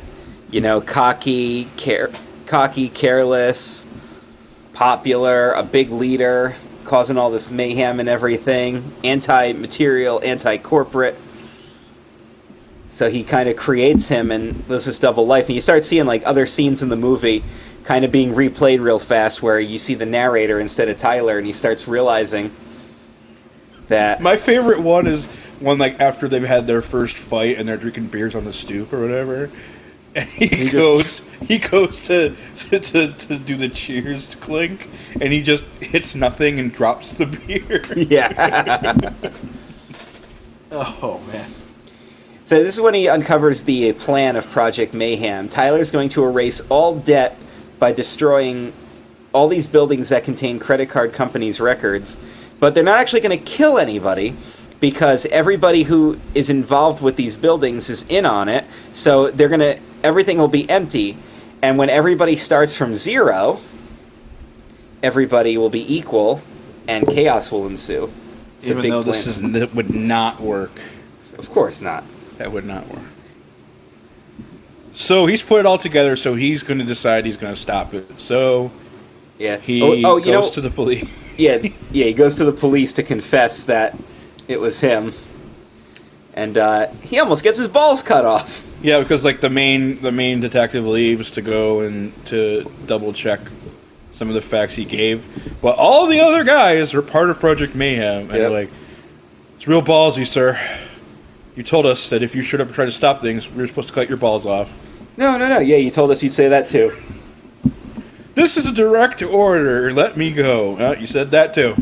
You 0.51 0.61
know, 0.61 0.79
cocky, 0.79 1.65
care, 1.75 2.09
cocky, 2.45 2.87
careless, 2.87 3.87
popular, 4.73 5.51
a 5.53 5.63
big 5.63 5.89
leader, 5.89 6.55
causing 6.85 7.17
all 7.17 7.29
this 7.29 7.51
mayhem 7.51 7.99
and 7.99 8.07
everything, 8.07 8.91
anti-material, 9.03 10.21
anti-corporate. 10.23 11.15
So 12.89 13.09
he 13.09 13.23
kind 13.23 13.49
of 13.49 13.57
creates 13.57 14.07
him 14.07 14.31
and 14.31 14.67
lives 14.69 14.85
this 14.85 14.99
double 14.99 15.27
life. 15.27 15.47
And 15.47 15.55
you 15.55 15.61
start 15.61 15.83
seeing 15.83 16.05
like 16.05 16.23
other 16.25 16.45
scenes 16.45 16.81
in 16.81 16.89
the 16.89 16.95
movie 16.95 17.43
kind 17.83 18.05
of 18.05 18.11
being 18.11 18.31
replayed 18.31 18.79
real 18.79 18.99
fast 18.99 19.43
where 19.43 19.59
you 19.59 19.77
see 19.77 19.95
the 19.95 20.05
narrator 20.05 20.59
instead 20.59 20.89
of 20.89 20.97
Tyler 20.97 21.37
and 21.37 21.45
he 21.45 21.53
starts 21.53 21.87
realizing 21.87 22.51
that 23.89 24.21
My 24.21 24.37
favorite 24.37 24.79
one 24.79 25.05
is 25.05 25.27
one 25.59 25.77
like 25.77 25.99
after 25.99 26.27
they've 26.27 26.41
had 26.41 26.67
their 26.67 26.81
first 26.81 27.17
fight 27.17 27.57
and 27.57 27.67
they're 27.67 27.77
drinking 27.77 28.07
beers 28.07 28.35
on 28.35 28.43
the 28.45 28.53
stoop 28.53 28.91
or 28.91 29.01
whatever. 29.01 29.51
And 30.15 30.29
he, 30.29 30.47
He 30.47 30.63
just- 30.69 30.73
goes, 30.73 31.19
he 31.47 31.57
goes 31.59 32.01
to, 32.03 32.35
to, 32.69 32.79
to 32.79 33.13
to 33.13 33.37
do 33.39 33.55
the 33.57 33.69
cheers 33.69 34.35
clink, 34.35 34.89
and 35.21 35.31
he 35.33 35.41
just 35.43 35.65
hits 35.81 36.15
nothing 36.15 36.59
and 36.59 36.71
drops 36.73 37.13
the 37.17 37.25
beer. 37.27 37.83
yeah. 37.95 39.09
Oh 40.71 41.21
man! 41.31 41.49
So 42.43 42.61
this 42.61 42.75
is 42.75 42.81
when 42.81 42.93
he 42.93 43.07
uncovers 43.07 43.63
the 43.63 43.93
plan 43.93 44.35
of 44.35 44.49
Project 44.51 44.93
Mayhem. 44.93 45.47
Tyler's 45.47 45.89
going 45.91 46.09
to 46.09 46.25
erase 46.25 46.61
all 46.69 46.95
debt 46.97 47.37
by 47.79 47.91
destroying 47.93 48.73
all 49.33 49.47
these 49.47 49.67
buildings 49.67 50.09
that 50.09 50.23
contain 50.25 50.59
credit 50.59 50.89
card 50.89 51.13
companies' 51.13 51.61
records, 51.61 52.19
but 52.59 52.73
they're 52.73 52.83
not 52.83 52.97
actually 52.97 53.21
going 53.21 53.37
to 53.37 53.45
kill 53.45 53.77
anybody 53.77 54.35
because 54.81 55.25
everybody 55.27 55.83
who 55.83 56.17
is 56.33 56.49
involved 56.49 57.01
with 57.01 57.15
these 57.15 57.37
buildings 57.37 57.89
is 57.89 58.05
in 58.09 58.25
on 58.25 58.49
it. 58.49 58.65
So 58.93 59.29
they're 59.31 59.49
going 59.49 59.61
to 59.61 59.79
everything 60.05 60.37
will 60.37 60.47
be 60.47 60.69
empty, 60.69 61.17
and 61.61 61.77
when 61.77 61.89
everybody 61.89 62.35
starts 62.35 62.77
from 62.77 62.95
zero, 62.95 63.59
everybody 65.01 65.57
will 65.57 65.71
be 65.71 65.83
equal, 65.93 66.41
and 66.87 67.07
chaos 67.07 67.51
will 67.51 67.65
ensue. 67.65 68.09
It's 68.55 68.69
Even 68.69 68.89
though 68.89 69.01
this 69.03 69.27
is 69.27 69.41
that 69.51 69.73
would 69.73 69.93
not 69.93 70.39
work. 70.39 70.71
of 71.37 71.49
course 71.49 71.81
not. 71.81 72.03
That 72.37 72.51
would 72.51 72.65
not 72.65 72.87
work. 72.87 73.03
So 74.93 75.25
he's 75.25 75.43
put 75.43 75.59
it 75.59 75.65
all 75.65 75.77
together. 75.77 76.15
So 76.15 76.35
he's 76.35 76.63
going 76.63 76.79
to 76.79 76.85
decide 76.85 77.25
he's 77.25 77.35
going 77.35 77.53
to 77.53 77.59
stop 77.59 77.93
it. 77.93 78.17
So 78.19 78.71
Yeah. 79.37 79.57
he 79.57 79.81
oh, 79.81 79.91
oh, 80.05 80.19
goes 80.19 80.27
know, 80.31 80.49
to 80.51 80.61
the 80.61 80.69
police. 80.69 81.03
yeah, 81.37 81.57
yeah, 81.91 82.05
he 82.05 82.13
goes 82.13 82.35
to 82.37 82.45
the 82.45 82.53
police 82.53 82.93
to 82.93 83.03
confess 83.03 83.65
that 83.65 83.97
it 84.47 84.59
was 84.59 84.79
him, 84.79 85.11
and 86.35 86.57
uh, 86.57 86.87
he 87.01 87.19
almost 87.19 87.43
gets 87.43 87.57
his 87.57 87.67
balls 87.67 88.03
cut 88.03 88.25
off. 88.25 88.65
Yeah, 88.83 88.99
because 88.99 89.25
like 89.25 89.41
the 89.41 89.49
main 89.49 89.99
the 90.01 90.11
main 90.11 90.41
detective 90.41 90.85
leaves 90.85 91.31
to 91.31 91.41
go 91.41 91.79
and 91.79 92.13
to 92.27 92.69
double 92.85 93.13
check 93.13 93.39
some 94.11 94.27
of 94.27 94.35
the 94.35 94.41
facts 94.41 94.75
he 94.75 94.85
gave, 94.85 95.57
but 95.61 95.75
all 95.77 96.05
the 96.07 96.19
other 96.21 96.43
guys 96.43 96.93
are 96.93 97.01
part 97.01 97.29
of 97.29 97.39
Project 97.39 97.73
Mayhem, 97.75 98.21
and 98.21 98.29
they're 98.29 98.41
Yep. 98.43 98.51
like, 98.51 98.69
It's 99.55 99.67
real 99.67 99.81
ballsy, 99.81 100.25
sir. 100.25 100.57
You 101.55 101.63
told 101.63 101.85
us 101.85 102.09
that 102.09 102.21
if 102.23 102.35
you 102.35 102.41
showed 102.41 102.61
up 102.61 102.67
and 102.67 102.75
tried 102.75 102.85
to 102.85 102.91
stop 102.91 103.19
things, 103.21 103.49
we 103.49 103.57
were 103.61 103.67
supposed 103.67 103.87
to 103.89 103.93
cut 103.93 104.07
your 104.07 104.17
balls 104.17 104.45
off. 104.45 104.73
No, 105.17 105.37
no, 105.37 105.47
no. 105.49 105.59
Yeah, 105.59 105.77
you 105.77 105.89
told 105.89 106.11
us 106.11 106.21
you'd 106.23 106.31
say 106.33 106.47
that 106.49 106.67
too. 106.67 106.91
This 108.35 108.57
is 108.57 108.65
a 108.67 108.73
direct 108.73 109.21
order. 109.21 109.93
Let 109.93 110.17
me 110.17 110.31
go. 110.31 110.77
Uh, 110.77 110.95
you 110.99 111.07
said 111.07 111.31
that 111.31 111.53
too. 111.53 111.75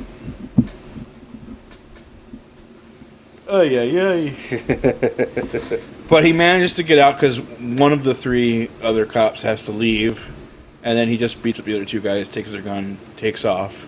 Oh 3.47 3.61
yeah, 3.61 3.83
yeah. 3.83 4.13
but 6.09 6.23
he 6.23 6.31
manages 6.31 6.73
to 6.75 6.83
get 6.83 6.97
out 6.97 7.15
because 7.15 7.41
one 7.41 7.91
of 7.91 8.03
the 8.03 8.15
three 8.15 8.69
other 8.81 9.05
cops 9.05 9.41
has 9.41 9.65
to 9.65 9.71
leave, 9.71 10.31
and 10.81 10.97
then 10.97 11.09
he 11.09 11.17
just 11.17 11.43
beats 11.43 11.59
up 11.59 11.65
the 11.65 11.75
other 11.75 11.85
two 11.85 11.99
guys, 11.99 12.29
takes 12.29 12.51
their 12.51 12.61
gun, 12.61 12.97
takes 13.17 13.43
off, 13.43 13.85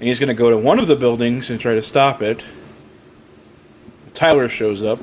and 0.00 0.08
he's 0.08 0.18
going 0.18 0.28
to 0.28 0.34
go 0.34 0.50
to 0.50 0.58
one 0.58 0.80
of 0.80 0.88
the 0.88 0.96
buildings 0.96 1.50
and 1.50 1.60
try 1.60 1.74
to 1.74 1.82
stop 1.82 2.20
it. 2.20 2.44
Tyler 4.12 4.48
shows 4.48 4.82
up, 4.82 5.00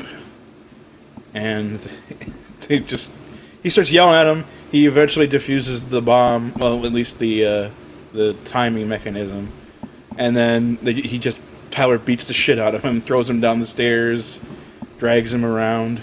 and 1.33 1.79
they 2.67 2.79
just 2.79 3.13
he 3.63 3.69
starts 3.69 3.91
yelling 3.91 4.15
at 4.15 4.27
him. 4.27 4.43
He 4.69 4.85
eventually 4.85 5.27
defuses 5.27 5.85
the 5.85 6.01
bomb, 6.01 6.53
well, 6.55 6.85
at 6.85 6.91
least 6.91 7.19
the 7.19 7.45
uh, 7.45 7.69
the 8.11 8.33
timing 8.43 8.89
mechanism, 8.89 9.49
and 10.17 10.35
then 10.35 10.77
they, 10.81 10.93
he 10.93 11.17
just 11.17 11.39
Tyler 11.71 11.97
beats 11.97 12.27
the 12.27 12.33
shit 12.33 12.59
out 12.59 12.75
of 12.75 12.83
him, 12.83 13.01
throws 13.01 13.29
him 13.29 13.39
down 13.39 13.59
the 13.59 13.65
stairs, 13.65 14.39
drags 14.99 15.33
him 15.33 15.43
around, 15.45 15.99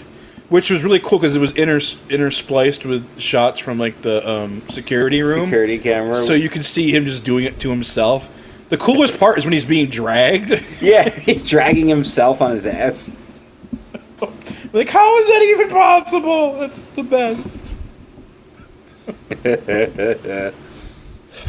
which 0.49 0.69
was 0.69 0.83
really 0.83 0.99
cool 0.99 1.19
because 1.19 1.35
it 1.35 1.39
was 1.39 1.51
inter 1.53 1.77
interspliced 1.77 2.85
with 2.85 3.19
shots 3.19 3.59
from 3.59 3.77
like 3.77 4.01
the 4.01 4.27
um, 4.29 4.61
security 4.69 5.21
room, 5.21 5.45
Security 5.45 5.77
camera. 5.77 6.15
so 6.15 6.33
you 6.33 6.49
can 6.49 6.63
see 6.63 6.93
him 6.93 7.05
just 7.05 7.23
doing 7.23 7.45
it 7.45 7.59
to 7.59 7.69
himself. 7.69 8.35
The 8.69 8.77
coolest 8.77 9.19
part 9.19 9.37
is 9.37 9.45
when 9.45 9.53
he's 9.53 9.65
being 9.65 9.89
dragged. 9.89 10.51
yeah, 10.81 11.07
he's 11.09 11.43
dragging 11.43 11.87
himself 11.87 12.41
on 12.41 12.51
his 12.51 12.65
ass. 12.65 13.11
like, 14.73 14.89
how 14.89 15.17
is 15.17 15.27
that 15.27 15.41
even 15.43 15.69
possible? 15.69 16.59
That's 16.59 16.91
the 16.91 17.03
best. 17.03 17.75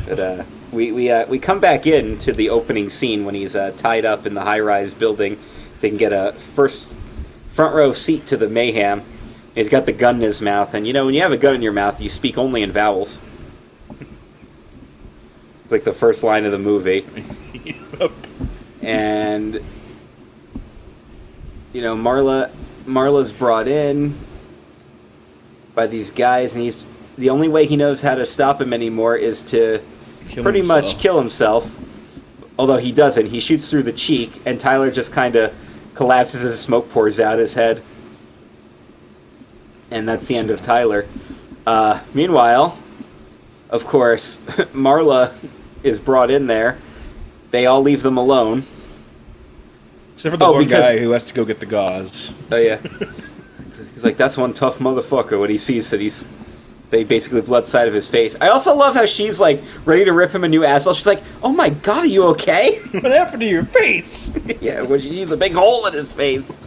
But 0.06 0.18
uh, 0.18 0.44
we 0.72 0.92
we 0.92 1.10
uh, 1.10 1.26
we 1.26 1.38
come 1.38 1.60
back 1.60 1.86
in 1.86 2.18
to 2.18 2.32
the 2.32 2.50
opening 2.50 2.88
scene 2.88 3.24
when 3.24 3.34
he's 3.34 3.56
uh, 3.56 3.72
tied 3.76 4.04
up 4.04 4.26
in 4.26 4.34
the 4.34 4.40
high-rise 4.40 4.94
building. 4.94 5.38
So 5.78 5.88
can 5.88 5.96
get 5.96 6.12
a 6.12 6.32
first 6.32 6.98
front 7.46 7.74
row 7.74 7.92
seat 7.92 8.26
to 8.26 8.36
the 8.36 8.48
mayhem. 8.48 9.02
He's 9.54 9.68
got 9.68 9.86
the 9.86 9.92
gun 9.92 10.16
in 10.16 10.20
his 10.22 10.40
mouth, 10.40 10.74
and 10.74 10.86
you 10.86 10.92
know 10.92 11.06
when 11.06 11.14
you 11.14 11.22
have 11.22 11.32
a 11.32 11.36
gun 11.36 11.54
in 11.54 11.62
your 11.62 11.72
mouth, 11.72 12.00
you 12.00 12.08
speak 12.08 12.38
only 12.38 12.62
in 12.62 12.70
vowels. 12.70 13.20
like 15.70 15.84
the 15.84 15.92
first 15.92 16.22
line 16.22 16.44
of 16.44 16.52
the 16.52 16.58
movie. 16.58 17.04
and 18.82 19.60
you 21.72 21.82
know 21.82 21.96
Marla 21.96 22.50
Marla's 22.86 23.32
brought 23.32 23.68
in 23.68 24.14
by 25.74 25.86
these 25.86 26.10
guys 26.10 26.54
and 26.54 26.64
he's 26.64 26.86
the 27.18 27.30
only 27.30 27.48
way 27.48 27.66
he 27.66 27.76
knows 27.76 28.02
how 28.02 28.14
to 28.14 28.26
stop 28.26 28.60
him 28.60 28.72
anymore 28.72 29.16
is 29.16 29.44
to 29.44 29.80
Kill 30.28 30.42
pretty 30.44 30.58
himself. 30.60 30.82
much 30.84 30.98
kill 30.98 31.18
himself 31.18 31.76
although 32.58 32.76
he 32.76 32.92
doesn't 32.92 33.26
he 33.26 33.40
shoots 33.40 33.70
through 33.70 33.82
the 33.82 33.92
cheek 33.92 34.40
and 34.46 34.60
Tyler 34.60 34.90
just 34.90 35.12
kind 35.12 35.34
of 35.36 35.52
collapses 35.94 36.44
as 36.44 36.60
smoke 36.60 36.88
pours 36.90 37.18
out 37.18 37.38
his 37.38 37.54
head 37.54 37.82
and 39.90 40.08
that's 40.08 40.26
the 40.28 40.36
end 40.36 40.50
of 40.50 40.60
Tyler 40.62 41.06
uh, 41.66 42.00
meanwhile 42.14 42.78
of 43.70 43.84
course 43.86 44.38
Marla 44.74 45.32
is 45.82 46.00
brought 46.00 46.30
in 46.30 46.46
there 46.46 46.78
they 47.50 47.66
all 47.66 47.80
leave 47.82 48.02
them 48.02 48.16
alone 48.16 48.62
Except 50.14 50.34
for 50.34 50.36
the 50.36 50.44
Oh, 50.44 50.52
one 50.52 50.64
because- 50.64 50.84
guy 50.86 50.98
who 50.98 51.10
has 51.12 51.24
to 51.26 51.34
go 51.34 51.46
get 51.46 51.60
the 51.60 51.66
gauze. 51.66 52.34
Oh 52.52 52.56
yeah. 52.58 52.76
he's 53.64 54.04
like, 54.04 54.18
that's 54.18 54.36
one 54.36 54.52
tough 54.52 54.78
motherfucker 54.78 55.40
when 55.40 55.48
he 55.48 55.56
sees 55.56 55.88
that 55.90 56.00
he's 56.00 56.28
they 56.90 57.04
basically 57.04 57.40
blood 57.40 57.66
side 57.66 57.88
of 57.88 57.94
his 57.94 58.10
face. 58.10 58.36
I 58.40 58.48
also 58.48 58.74
love 58.74 58.94
how 58.94 59.06
she's 59.06 59.38
like 59.40 59.62
ready 59.84 60.04
to 60.04 60.12
rip 60.12 60.32
him 60.32 60.44
a 60.44 60.48
new 60.48 60.64
asshole. 60.64 60.94
She's 60.94 61.06
like, 61.06 61.22
"Oh 61.42 61.52
my 61.52 61.70
god, 61.70 62.04
are 62.04 62.08
you 62.08 62.24
okay?" 62.28 62.78
what 62.92 63.12
happened 63.12 63.40
to 63.40 63.48
your 63.48 63.64
face? 63.64 64.32
yeah, 64.60 64.82
when 64.82 65.00
she 65.00 65.12
sees 65.12 65.30
a 65.32 65.36
big 65.36 65.52
hole 65.52 65.86
in 65.86 65.94
his 65.94 66.14
face. 66.14 66.60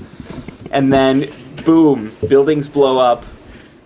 And 0.71 0.91
then, 0.91 1.29
boom, 1.65 2.11
buildings 2.27 2.69
blow 2.69 2.97
up, 2.97 3.25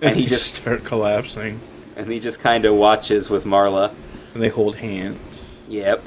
and 0.02 0.16
he 0.16 0.26
just 0.26 0.56
start 0.56 0.84
collapsing, 0.86 1.60
and 1.98 2.10
he 2.10 2.20
just 2.20 2.40
kind 2.40 2.66
of 2.66 2.76
watches 2.76 3.30
with 3.30 3.44
Marla. 3.46 3.94
and 4.34 4.42
they 4.42 4.50
hold 4.50 4.78
hands. 4.78 5.62
Yep. 5.68 6.06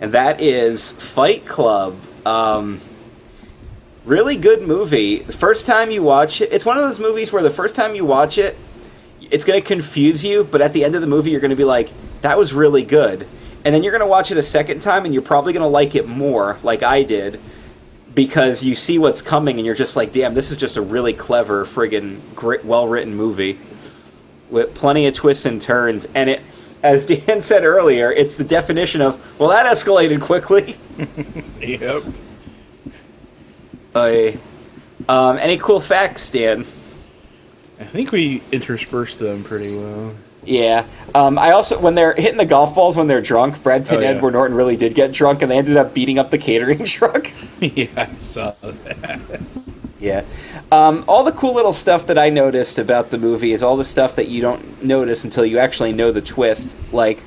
And 0.00 0.12
that 0.12 0.40
is 0.40 0.92
Fight 0.92 1.44
Club. 1.44 1.96
Um, 2.24 2.80
really 4.04 4.36
good 4.36 4.62
movie. 4.62 5.18
The 5.18 5.32
first 5.32 5.66
time 5.66 5.90
you 5.90 6.02
watch 6.02 6.40
it, 6.40 6.52
it's 6.52 6.64
one 6.64 6.78
of 6.78 6.84
those 6.84 7.00
movies 7.00 7.32
where 7.32 7.42
the 7.42 7.50
first 7.50 7.74
time 7.76 7.94
you 7.94 8.04
watch 8.04 8.38
it, 8.38 8.56
it's 9.30 9.44
going 9.44 9.60
to 9.60 9.66
confuse 9.66 10.24
you, 10.24 10.44
but 10.44 10.60
at 10.60 10.72
the 10.72 10.84
end 10.84 10.94
of 10.94 11.00
the 11.00 11.06
movie, 11.06 11.30
you're 11.30 11.40
going 11.40 11.50
to 11.50 11.56
be 11.56 11.64
like, 11.64 11.90
that 12.22 12.36
was 12.38 12.54
really 12.54 12.82
good. 12.82 13.26
And 13.64 13.74
then 13.74 13.82
you're 13.82 13.92
going 13.92 14.02
to 14.02 14.08
watch 14.08 14.30
it 14.30 14.38
a 14.38 14.42
second 14.42 14.80
time, 14.80 15.04
and 15.04 15.12
you're 15.12 15.22
probably 15.22 15.52
going 15.52 15.62
to 15.62 15.68
like 15.68 15.94
it 15.94 16.06
more, 16.06 16.58
like 16.62 16.82
I 16.82 17.02
did, 17.02 17.40
because 18.14 18.64
you 18.64 18.74
see 18.74 18.98
what's 18.98 19.20
coming, 19.22 19.58
and 19.58 19.66
you're 19.66 19.74
just 19.74 19.96
like, 19.96 20.12
damn, 20.12 20.34
this 20.34 20.50
is 20.50 20.56
just 20.56 20.76
a 20.76 20.82
really 20.82 21.12
clever, 21.12 21.64
friggin' 21.64 22.20
great, 22.34 22.64
well 22.64 22.88
written 22.88 23.14
movie 23.14 23.58
with 24.50 24.74
plenty 24.74 25.06
of 25.06 25.14
twists 25.14 25.44
and 25.44 25.60
turns. 25.60 26.06
And 26.14 26.30
it, 26.30 26.40
as 26.82 27.04
Dan 27.26 27.42
said 27.42 27.64
earlier, 27.64 28.12
it's 28.12 28.36
the 28.36 28.44
definition 28.44 29.02
of, 29.02 29.38
well, 29.38 29.50
that 29.50 29.66
escalated 29.66 30.20
quickly. 30.20 30.76
Yep. 31.60 32.02
Uh, 33.94 34.30
um, 35.08 35.38
any 35.38 35.56
cool 35.58 35.80
facts, 35.80 36.30
Dan? 36.30 36.64
I 37.80 37.84
think 37.84 38.12
we 38.12 38.42
interspersed 38.52 39.18
them 39.18 39.44
pretty 39.44 39.76
well. 39.76 40.14
Yeah. 40.44 40.86
Um, 41.14 41.38
I 41.38 41.50
also, 41.52 41.78
when 41.78 41.94
they're 41.94 42.14
hitting 42.14 42.38
the 42.38 42.46
golf 42.46 42.74
balls 42.74 42.96
when 42.96 43.06
they're 43.06 43.20
drunk, 43.20 43.62
Brad 43.62 43.82
Pitt 43.82 43.92
Oh, 43.92 43.94
and 43.96 44.04
yeah. 44.04 44.10
Edward 44.10 44.32
Norton 44.32 44.56
really 44.56 44.76
did 44.76 44.94
get 44.94 45.12
drunk, 45.12 45.42
and 45.42 45.50
they 45.50 45.58
ended 45.58 45.76
up 45.76 45.94
beating 45.94 46.18
up 46.18 46.30
the 46.30 46.38
catering 46.38 46.84
truck. 46.84 47.26
yeah, 47.60 47.86
I 47.96 48.08
saw 48.22 48.52
that. 48.62 49.40
yeah. 50.00 50.24
Um, 50.72 51.04
all 51.06 51.22
the 51.24 51.32
cool 51.32 51.54
little 51.54 51.72
stuff 51.72 52.06
that 52.06 52.18
I 52.18 52.30
noticed 52.30 52.78
about 52.78 53.10
the 53.10 53.18
movie 53.18 53.52
is 53.52 53.62
all 53.62 53.76
the 53.76 53.84
stuff 53.84 54.16
that 54.16 54.28
you 54.28 54.40
don't 54.40 54.82
notice 54.82 55.24
until 55.24 55.44
you 55.44 55.58
actually 55.58 55.92
know 55.92 56.10
the 56.12 56.20
twist. 56.22 56.78
Like, 56.92 57.20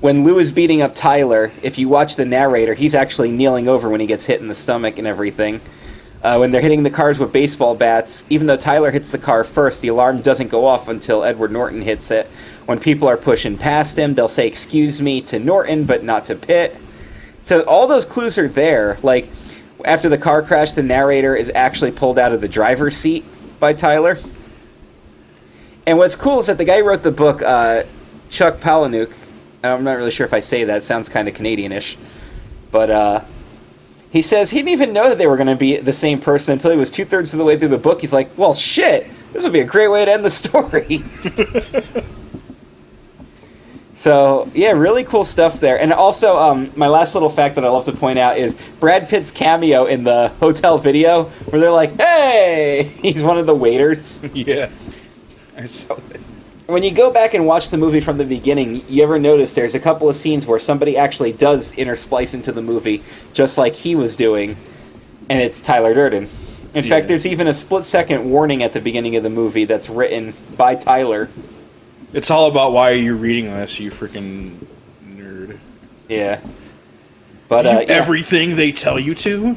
when 0.00 0.24
Lou 0.24 0.38
is 0.38 0.52
beating 0.52 0.82
up 0.82 0.94
Tyler, 0.94 1.52
if 1.62 1.78
you 1.78 1.88
watch 1.88 2.16
the 2.16 2.24
narrator, 2.24 2.74
he's 2.74 2.94
actually 2.94 3.30
kneeling 3.30 3.68
over 3.68 3.88
when 3.88 4.00
he 4.00 4.06
gets 4.06 4.24
hit 4.26 4.40
in 4.40 4.48
the 4.48 4.54
stomach 4.54 4.98
and 4.98 5.06
everything. 5.06 5.60
Uh, 6.22 6.36
when 6.36 6.50
they're 6.50 6.60
hitting 6.60 6.82
the 6.82 6.90
cars 6.90 7.18
with 7.18 7.32
baseball 7.32 7.74
bats, 7.74 8.26
even 8.28 8.46
though 8.46 8.56
Tyler 8.56 8.90
hits 8.90 9.10
the 9.10 9.18
car 9.18 9.42
first, 9.42 9.80
the 9.80 9.88
alarm 9.88 10.20
doesn't 10.20 10.48
go 10.48 10.66
off 10.66 10.88
until 10.88 11.24
Edward 11.24 11.50
Norton 11.50 11.80
hits 11.80 12.10
it. 12.10 12.26
When 12.66 12.78
people 12.78 13.08
are 13.08 13.16
pushing 13.16 13.56
past 13.56 13.98
him, 13.98 14.12
they'll 14.12 14.28
say, 14.28 14.46
Excuse 14.46 15.00
me 15.00 15.22
to 15.22 15.38
Norton, 15.38 15.84
but 15.84 16.04
not 16.04 16.26
to 16.26 16.34
Pitt. 16.34 16.76
So 17.42 17.62
all 17.62 17.86
those 17.86 18.04
clues 18.04 18.36
are 18.36 18.48
there. 18.48 18.98
Like, 19.02 19.30
after 19.84 20.10
the 20.10 20.18
car 20.18 20.42
crash, 20.42 20.72
the 20.72 20.82
narrator 20.82 21.34
is 21.34 21.50
actually 21.54 21.92
pulled 21.92 22.18
out 22.18 22.32
of 22.32 22.42
the 22.42 22.48
driver's 22.48 22.96
seat 22.96 23.24
by 23.58 23.72
Tyler. 23.72 24.18
And 25.86 25.96
what's 25.96 26.16
cool 26.16 26.40
is 26.40 26.46
that 26.48 26.58
the 26.58 26.66
guy 26.66 26.80
who 26.80 26.88
wrote 26.88 27.02
the 27.02 27.12
book, 27.12 27.40
uh, 27.42 27.84
Chuck 28.28 28.60
Palahniuk, 28.60 29.16
I'm 29.64 29.84
not 29.84 29.96
really 29.96 30.10
sure 30.10 30.26
if 30.26 30.34
I 30.34 30.40
say 30.40 30.64
that, 30.64 30.84
sounds 30.84 31.08
kind 31.08 31.28
of 31.28 31.34
Canadianish, 31.34 31.96
but 32.70 32.90
uh, 32.90 33.24
he 34.10 34.22
says 34.22 34.50
he 34.50 34.58
didn't 34.58 34.70
even 34.70 34.92
know 34.92 35.08
that 35.08 35.18
they 35.18 35.26
were 35.26 35.36
going 35.36 35.46
to 35.46 35.56
be 35.56 35.76
the 35.76 35.92
same 35.92 36.20
person 36.20 36.54
until 36.54 36.72
he 36.72 36.76
was 36.76 36.90
two 36.90 37.04
thirds 37.04 37.32
of 37.32 37.38
the 37.38 37.44
way 37.44 37.56
through 37.56 37.68
the 37.68 37.78
book. 37.78 38.00
He's 38.00 38.12
like, 38.12 38.36
well, 38.36 38.54
shit, 38.54 39.08
this 39.32 39.44
would 39.44 39.52
be 39.52 39.60
a 39.60 39.64
great 39.64 39.88
way 39.88 40.04
to 40.04 40.10
end 40.10 40.24
the 40.24 40.30
story. 40.30 40.98
so, 43.94 44.50
yeah, 44.52 44.72
really 44.72 45.04
cool 45.04 45.24
stuff 45.24 45.60
there. 45.60 45.80
And 45.80 45.92
also, 45.92 46.36
um, 46.36 46.72
my 46.74 46.88
last 46.88 47.14
little 47.14 47.30
fact 47.30 47.54
that 47.54 47.64
I 47.64 47.68
love 47.68 47.84
to 47.84 47.92
point 47.92 48.18
out 48.18 48.36
is 48.36 48.60
Brad 48.80 49.08
Pitt's 49.08 49.30
cameo 49.30 49.84
in 49.84 50.02
the 50.02 50.28
hotel 50.40 50.76
video 50.76 51.24
where 51.24 51.60
they're 51.60 51.70
like, 51.70 51.98
hey, 52.00 52.90
he's 53.02 53.22
one 53.22 53.38
of 53.38 53.46
the 53.46 53.54
waiters. 53.54 54.24
yeah. 54.34 54.70
When 56.70 56.84
you 56.84 56.92
go 56.92 57.10
back 57.10 57.34
and 57.34 57.46
watch 57.46 57.70
the 57.70 57.78
movie 57.78 57.98
from 57.98 58.16
the 58.16 58.24
beginning, 58.24 58.84
you 58.88 59.02
ever 59.02 59.18
notice 59.18 59.54
there's 59.54 59.74
a 59.74 59.80
couple 59.80 60.08
of 60.08 60.14
scenes 60.14 60.46
where 60.46 60.60
somebody 60.60 60.96
actually 60.96 61.32
does 61.32 61.72
intersplice 61.72 62.32
into 62.32 62.52
the 62.52 62.62
movie, 62.62 63.02
just 63.32 63.58
like 63.58 63.74
he 63.74 63.96
was 63.96 64.14
doing, 64.14 64.56
and 65.28 65.40
it's 65.42 65.60
Tyler 65.60 65.92
Durden. 65.94 66.28
In 66.74 66.84
Yeah. 66.84 66.88
fact, 66.90 67.08
there's 67.08 67.26
even 67.26 67.48
a 67.48 67.52
split 67.54 67.82
second 67.82 68.30
warning 68.30 68.62
at 68.62 68.72
the 68.72 68.80
beginning 68.80 69.16
of 69.16 69.24
the 69.24 69.30
movie 69.30 69.64
that's 69.64 69.90
written 69.90 70.32
by 70.56 70.76
Tyler. 70.76 71.28
It's 72.12 72.30
all 72.30 72.46
about 72.46 72.70
why 72.70 72.92
are 72.92 72.94
you're 72.94 73.16
reading 73.16 73.46
this, 73.46 73.80
you 73.80 73.90
freaking 73.90 74.52
nerd. 75.04 75.58
Yeah. 76.08 76.38
But 77.48 77.66
uh, 77.66 77.70
yeah. 77.88 77.94
everything 77.94 78.54
they 78.54 78.70
tell 78.70 79.00
you 79.00 79.16
to. 79.16 79.56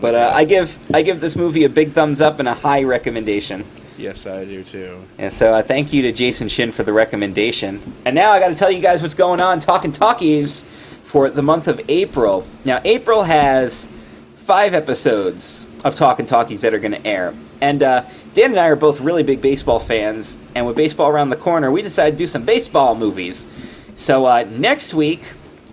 but 0.00 0.14
uh, 0.14 0.30
I 0.32 0.44
give 0.44 0.78
I 0.94 1.02
give 1.02 1.20
this 1.20 1.34
movie 1.34 1.64
a 1.64 1.68
big 1.68 1.90
thumbs 1.90 2.20
up 2.20 2.38
and 2.38 2.46
a 2.46 2.54
high 2.54 2.84
recommendation. 2.84 3.64
Yes, 4.02 4.26
I 4.26 4.44
do 4.44 4.64
too. 4.64 5.00
And 5.18 5.32
so 5.32 5.54
uh, 5.54 5.62
thank 5.62 5.92
you 5.92 6.02
to 6.02 6.12
Jason 6.12 6.48
Shin 6.48 6.72
for 6.72 6.82
the 6.82 6.92
recommendation. 6.92 7.80
And 8.04 8.14
now 8.14 8.32
I 8.32 8.40
got 8.40 8.48
to 8.48 8.54
tell 8.54 8.70
you 8.70 8.82
guys 8.82 9.00
what's 9.00 9.14
going 9.14 9.40
on 9.40 9.60
Talking 9.60 9.92
Talkies 9.92 10.64
for 11.04 11.30
the 11.30 11.42
month 11.42 11.68
of 11.68 11.80
April. 11.88 12.46
Now 12.64 12.80
April 12.84 13.22
has 13.22 13.86
five 14.34 14.74
episodes 14.74 15.70
of 15.84 15.94
Talking 15.94 16.26
Talkies 16.26 16.60
that 16.62 16.74
are 16.74 16.80
going 16.80 16.92
to 16.92 17.06
air. 17.06 17.32
And 17.60 17.82
uh, 17.82 18.04
Dan 18.34 18.50
and 18.50 18.58
I 18.58 18.66
are 18.68 18.76
both 18.76 19.00
really 19.00 19.22
big 19.22 19.40
baseball 19.40 19.78
fans, 19.78 20.42
and 20.56 20.66
with 20.66 20.76
baseball 20.76 21.10
around 21.10 21.30
the 21.30 21.36
corner, 21.36 21.70
we 21.70 21.80
decided 21.80 22.12
to 22.12 22.18
do 22.18 22.26
some 22.26 22.44
baseball 22.44 22.96
movies. 22.96 23.46
So 23.94 24.26
uh, 24.26 24.44
next 24.50 24.94
week, 24.94 25.22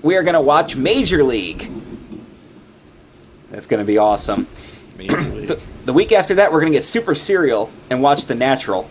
we 0.03 0.15
are 0.15 0.23
going 0.23 0.35
to 0.35 0.41
watch 0.41 0.75
Major 0.75 1.23
League. 1.23 1.67
That's 3.49 3.65
going 3.65 3.79
to 3.79 3.85
be 3.85 3.97
awesome. 3.97 4.45
The, 5.89 5.93
week 5.93 6.11
after 6.11 6.35
that, 6.35 6.51
we're 6.51 6.59
going 6.59 6.71
to 6.71 6.77
get 6.77 6.83
super 6.83 7.15
serial 7.15 7.71
and 7.89 7.99
watch 7.99 8.25
The 8.25 8.35
Natural. 8.35 8.87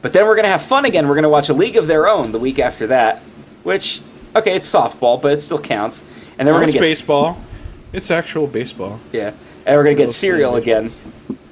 But 0.00 0.12
then 0.12 0.24
we're 0.26 0.36
going 0.36 0.44
to 0.44 0.50
have 0.50 0.62
fun 0.62 0.84
again. 0.84 1.08
We're 1.08 1.16
going 1.16 1.24
to 1.24 1.28
watch 1.28 1.48
A 1.48 1.54
League 1.54 1.76
of 1.76 1.88
Their 1.88 2.06
Own 2.06 2.30
the 2.30 2.38
week 2.38 2.60
after 2.60 2.86
that, 2.86 3.18
which, 3.64 4.00
okay, 4.36 4.54
it's 4.54 4.72
softball, 4.72 5.20
but 5.20 5.32
it 5.32 5.40
still 5.40 5.58
counts. 5.58 6.04
And 6.38 6.46
then 6.46 6.54
we're 6.54 6.60
going 6.60 6.70
to 6.70 6.74
get 6.74 6.82
baseball. 6.82 7.36
It's 7.92 8.12
actual 8.12 8.46
baseball. 8.46 9.00
Yeah, 9.12 9.32
and 9.66 9.76
we're 9.76 9.82
gonna 9.82 9.96
get 9.96 10.04
Real 10.04 10.12
Serial 10.12 10.54
again 10.54 10.92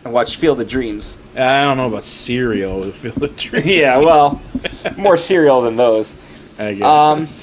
and 0.05 0.13
watch 0.13 0.37
Field 0.37 0.61
of 0.61 0.69
Dreams. 0.69 1.21
I 1.35 1.65
don't 1.65 1.77
know 1.77 1.89
about 1.89 2.05
cereal 2.05 2.79
with 2.79 2.95
Field 2.95 3.21
of 3.21 3.37
Dreams. 3.37 3.67
Yeah, 3.67 3.99
well, 3.99 4.41
more 4.97 5.17
Serial 5.17 5.63
than 5.63 5.75
those. 5.75 6.15
I 6.61 6.75
guess. 6.75 6.85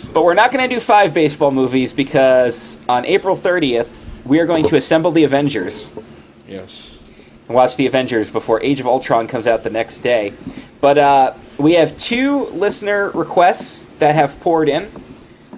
Um, 0.08 0.14
but 0.14 0.24
we're 0.24 0.34
not 0.34 0.54
gonna 0.54 0.70
do 0.70 0.80
five 0.80 1.14
baseball 1.14 1.52
movies 1.52 1.94
because 1.94 2.80
on 2.88 3.06
April 3.06 3.36
30th 3.36 4.06
we 4.24 4.40
are 4.40 4.46
going 4.46 4.64
to 4.64 4.78
assemble 4.78 5.12
the 5.12 5.26
Avengers 5.26 5.94
yes. 6.48 6.98
and 7.48 7.56
watch 7.56 7.76
the 7.78 7.88
Avengers 7.88 8.32
before 8.32 8.62
Age 8.62 8.80
of 8.80 8.88
Ultron 8.88 9.28
comes 9.28 9.48
out 9.48 9.64
the 9.64 9.70
next 9.70 10.02
day. 10.02 10.34
But 10.82 10.98
uh, 10.98 11.34
we 11.58 11.74
have 11.74 11.96
two 11.98 12.46
listener 12.46 13.12
requests 13.12 13.90
that 14.00 14.16
have 14.16 14.40
poured 14.40 14.70
in. 14.70 14.90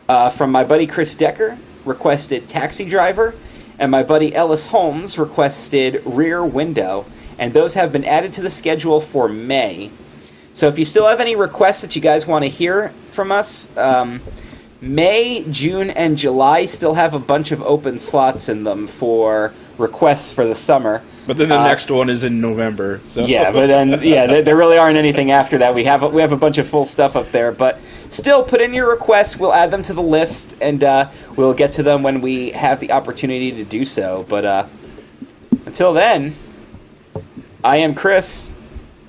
Uh, 0.10 0.30
from 0.30 0.52
my 0.52 0.64
buddy 0.64 0.88
Chris 0.88 1.16
Decker, 1.16 1.58
requested 1.84 2.48
Taxi 2.48 2.88
Driver, 2.88 3.36
and 3.78 3.92
my 3.92 4.04
buddy 4.04 4.34
Ellis 4.34 4.68
Holmes 4.68 5.20
requested 5.20 6.02
Rear 6.06 6.46
Window, 6.46 7.06
and 7.38 7.54
those 7.54 7.74
have 7.74 7.92
been 7.92 8.06
added 8.06 8.32
to 8.34 8.42
the 8.42 8.50
schedule 8.50 9.02
for 9.02 9.28
May. 9.28 9.92
So 10.54 10.68
if 10.68 10.80
you 10.80 10.86
still 10.86 11.08
have 11.08 11.20
any 11.20 11.36
requests 11.36 11.82
that 11.82 11.96
you 11.96 12.02
guys 12.02 12.26
want 12.26 12.46
to 12.46 12.50
hear 12.50 12.90
from 13.10 13.32
us, 13.32 13.76
um, 13.78 14.22
May, 14.82 15.46
June, 15.50 15.90
and 15.90 16.18
July 16.18 16.66
still 16.66 16.94
have 16.94 17.14
a 17.14 17.20
bunch 17.20 17.52
of 17.52 17.62
open 17.62 17.98
slots 17.98 18.48
in 18.48 18.64
them 18.64 18.88
for 18.88 19.54
requests 19.78 20.32
for 20.34 20.46
the 20.46 20.56
summer. 20.56 21.02
But 21.28 21.36
then 21.38 21.50
the 21.50 21.60
Uh, 21.60 21.68
next 21.68 21.92
one 21.92 22.10
is 22.10 22.24
in 22.24 22.40
November. 22.40 23.02
So 23.04 23.26
Yeah, 23.26 23.52
but 23.52 23.68
then 23.68 24.00
yeah, 24.02 24.28
there, 24.28 24.42
there 24.42 24.56
really 24.56 24.78
aren't 24.78 24.96
anything 24.98 25.32
after 25.32 25.58
that. 25.58 25.76
We 25.76 25.84
have 25.84 26.02
a, 26.04 26.08
we 26.08 26.22
have 26.22 26.32
a 26.32 26.38
bunch 26.38 26.58
of 26.58 26.68
full 26.68 26.86
stuff 26.86 27.16
up 27.18 27.32
there, 27.32 27.52
but 27.52 27.82
still, 28.10 28.44
put 28.44 28.62
in 28.62 28.74
your 28.74 28.90
requests. 28.90 29.38
We'll 29.38 29.54
add 29.54 29.70
them 29.72 29.84
to 29.84 29.94
the 29.94 30.02
list, 30.02 30.56
and 30.62 30.84
uh, 30.84 31.10
we'll 31.36 31.54
get 31.54 31.72
to 31.72 31.84
them 31.84 32.02
when 32.02 32.22
we 32.22 32.52
have 32.52 32.80
the 32.80 32.92
opportunity 32.94 33.52
to 33.52 33.64
do 33.66 33.84
so. 33.84 34.26
But 34.30 34.46
uh, 34.46 34.66
until 35.66 35.92
then, 35.92 36.34
I 37.64 37.78
am 37.78 37.94
Chris, 37.94 38.54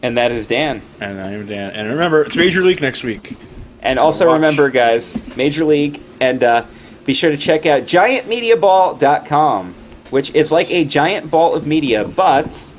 and 0.02 0.16
that 0.18 0.32
is 0.32 0.48
Dan. 0.48 0.82
and 1.00 1.20
I 1.20 1.32
am 1.32 1.46
Dan. 1.46 1.70
And 1.70 1.88
remember, 1.88 2.22
it's 2.22 2.36
Major 2.36 2.62
League 2.62 2.80
next 2.82 3.04
week. 3.04 3.36
And 3.80 3.96
So 4.00 4.04
also 4.04 4.26
watch. 4.26 4.34
remember, 4.34 4.70
guys, 4.70 5.22
Major 5.36 5.64
League, 5.64 6.00
and 6.20 6.42
uh, 6.42 6.64
be 7.04 7.14
sure 7.14 7.30
to 7.30 7.36
check 7.36 7.64
out 7.64 7.82
giantmediaball.com, 7.82 9.74
which 10.10 10.34
is 10.34 10.50
like 10.52 10.70
a 10.70 10.84
giant 10.84 11.30
ball 11.30 11.54
of 11.54 11.66
media, 11.66 12.04
but 12.04 12.72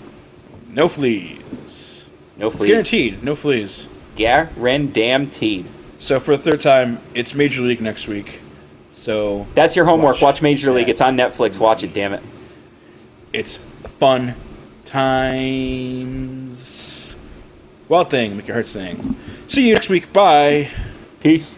No 0.73 0.87
fleas. 0.87 2.09
no 2.37 2.47
It's 2.47 2.55
fleas. 2.57 2.69
guaranteed. 2.69 3.23
No 3.23 3.35
fleas. 3.35 3.87
Guaranteed. 4.15 5.65
So 5.99 6.19
for 6.19 6.31
the 6.37 6.41
third 6.43 6.61
time, 6.61 6.99
it's 7.13 7.35
Major 7.35 7.61
League 7.61 7.81
next 7.81 8.07
week. 8.07 8.41
So 8.91 9.45
That's 9.53 9.75
your 9.75 9.85
homework. 9.85 10.15
Watch. 10.15 10.21
Watch 10.21 10.41
Major 10.41 10.71
League. 10.71 10.89
It's 10.89 11.01
on 11.01 11.15
Netflix. 11.17 11.59
Watch 11.59 11.83
it, 11.83 11.93
damn 11.93 12.13
it. 12.13 12.21
it's 13.33 13.57
fun 13.99 14.33
times. 15.79 17.15
Wild 17.87 18.09
thing, 18.09 18.35
make 18.37 18.47
your 18.47 18.55
heart 18.55 18.67
sing. 18.67 19.15
See 19.47 19.67
you 19.67 19.73
next 19.75 19.89
week. 19.89 20.11
Bye. 20.13 20.69
Peace. 21.21 21.57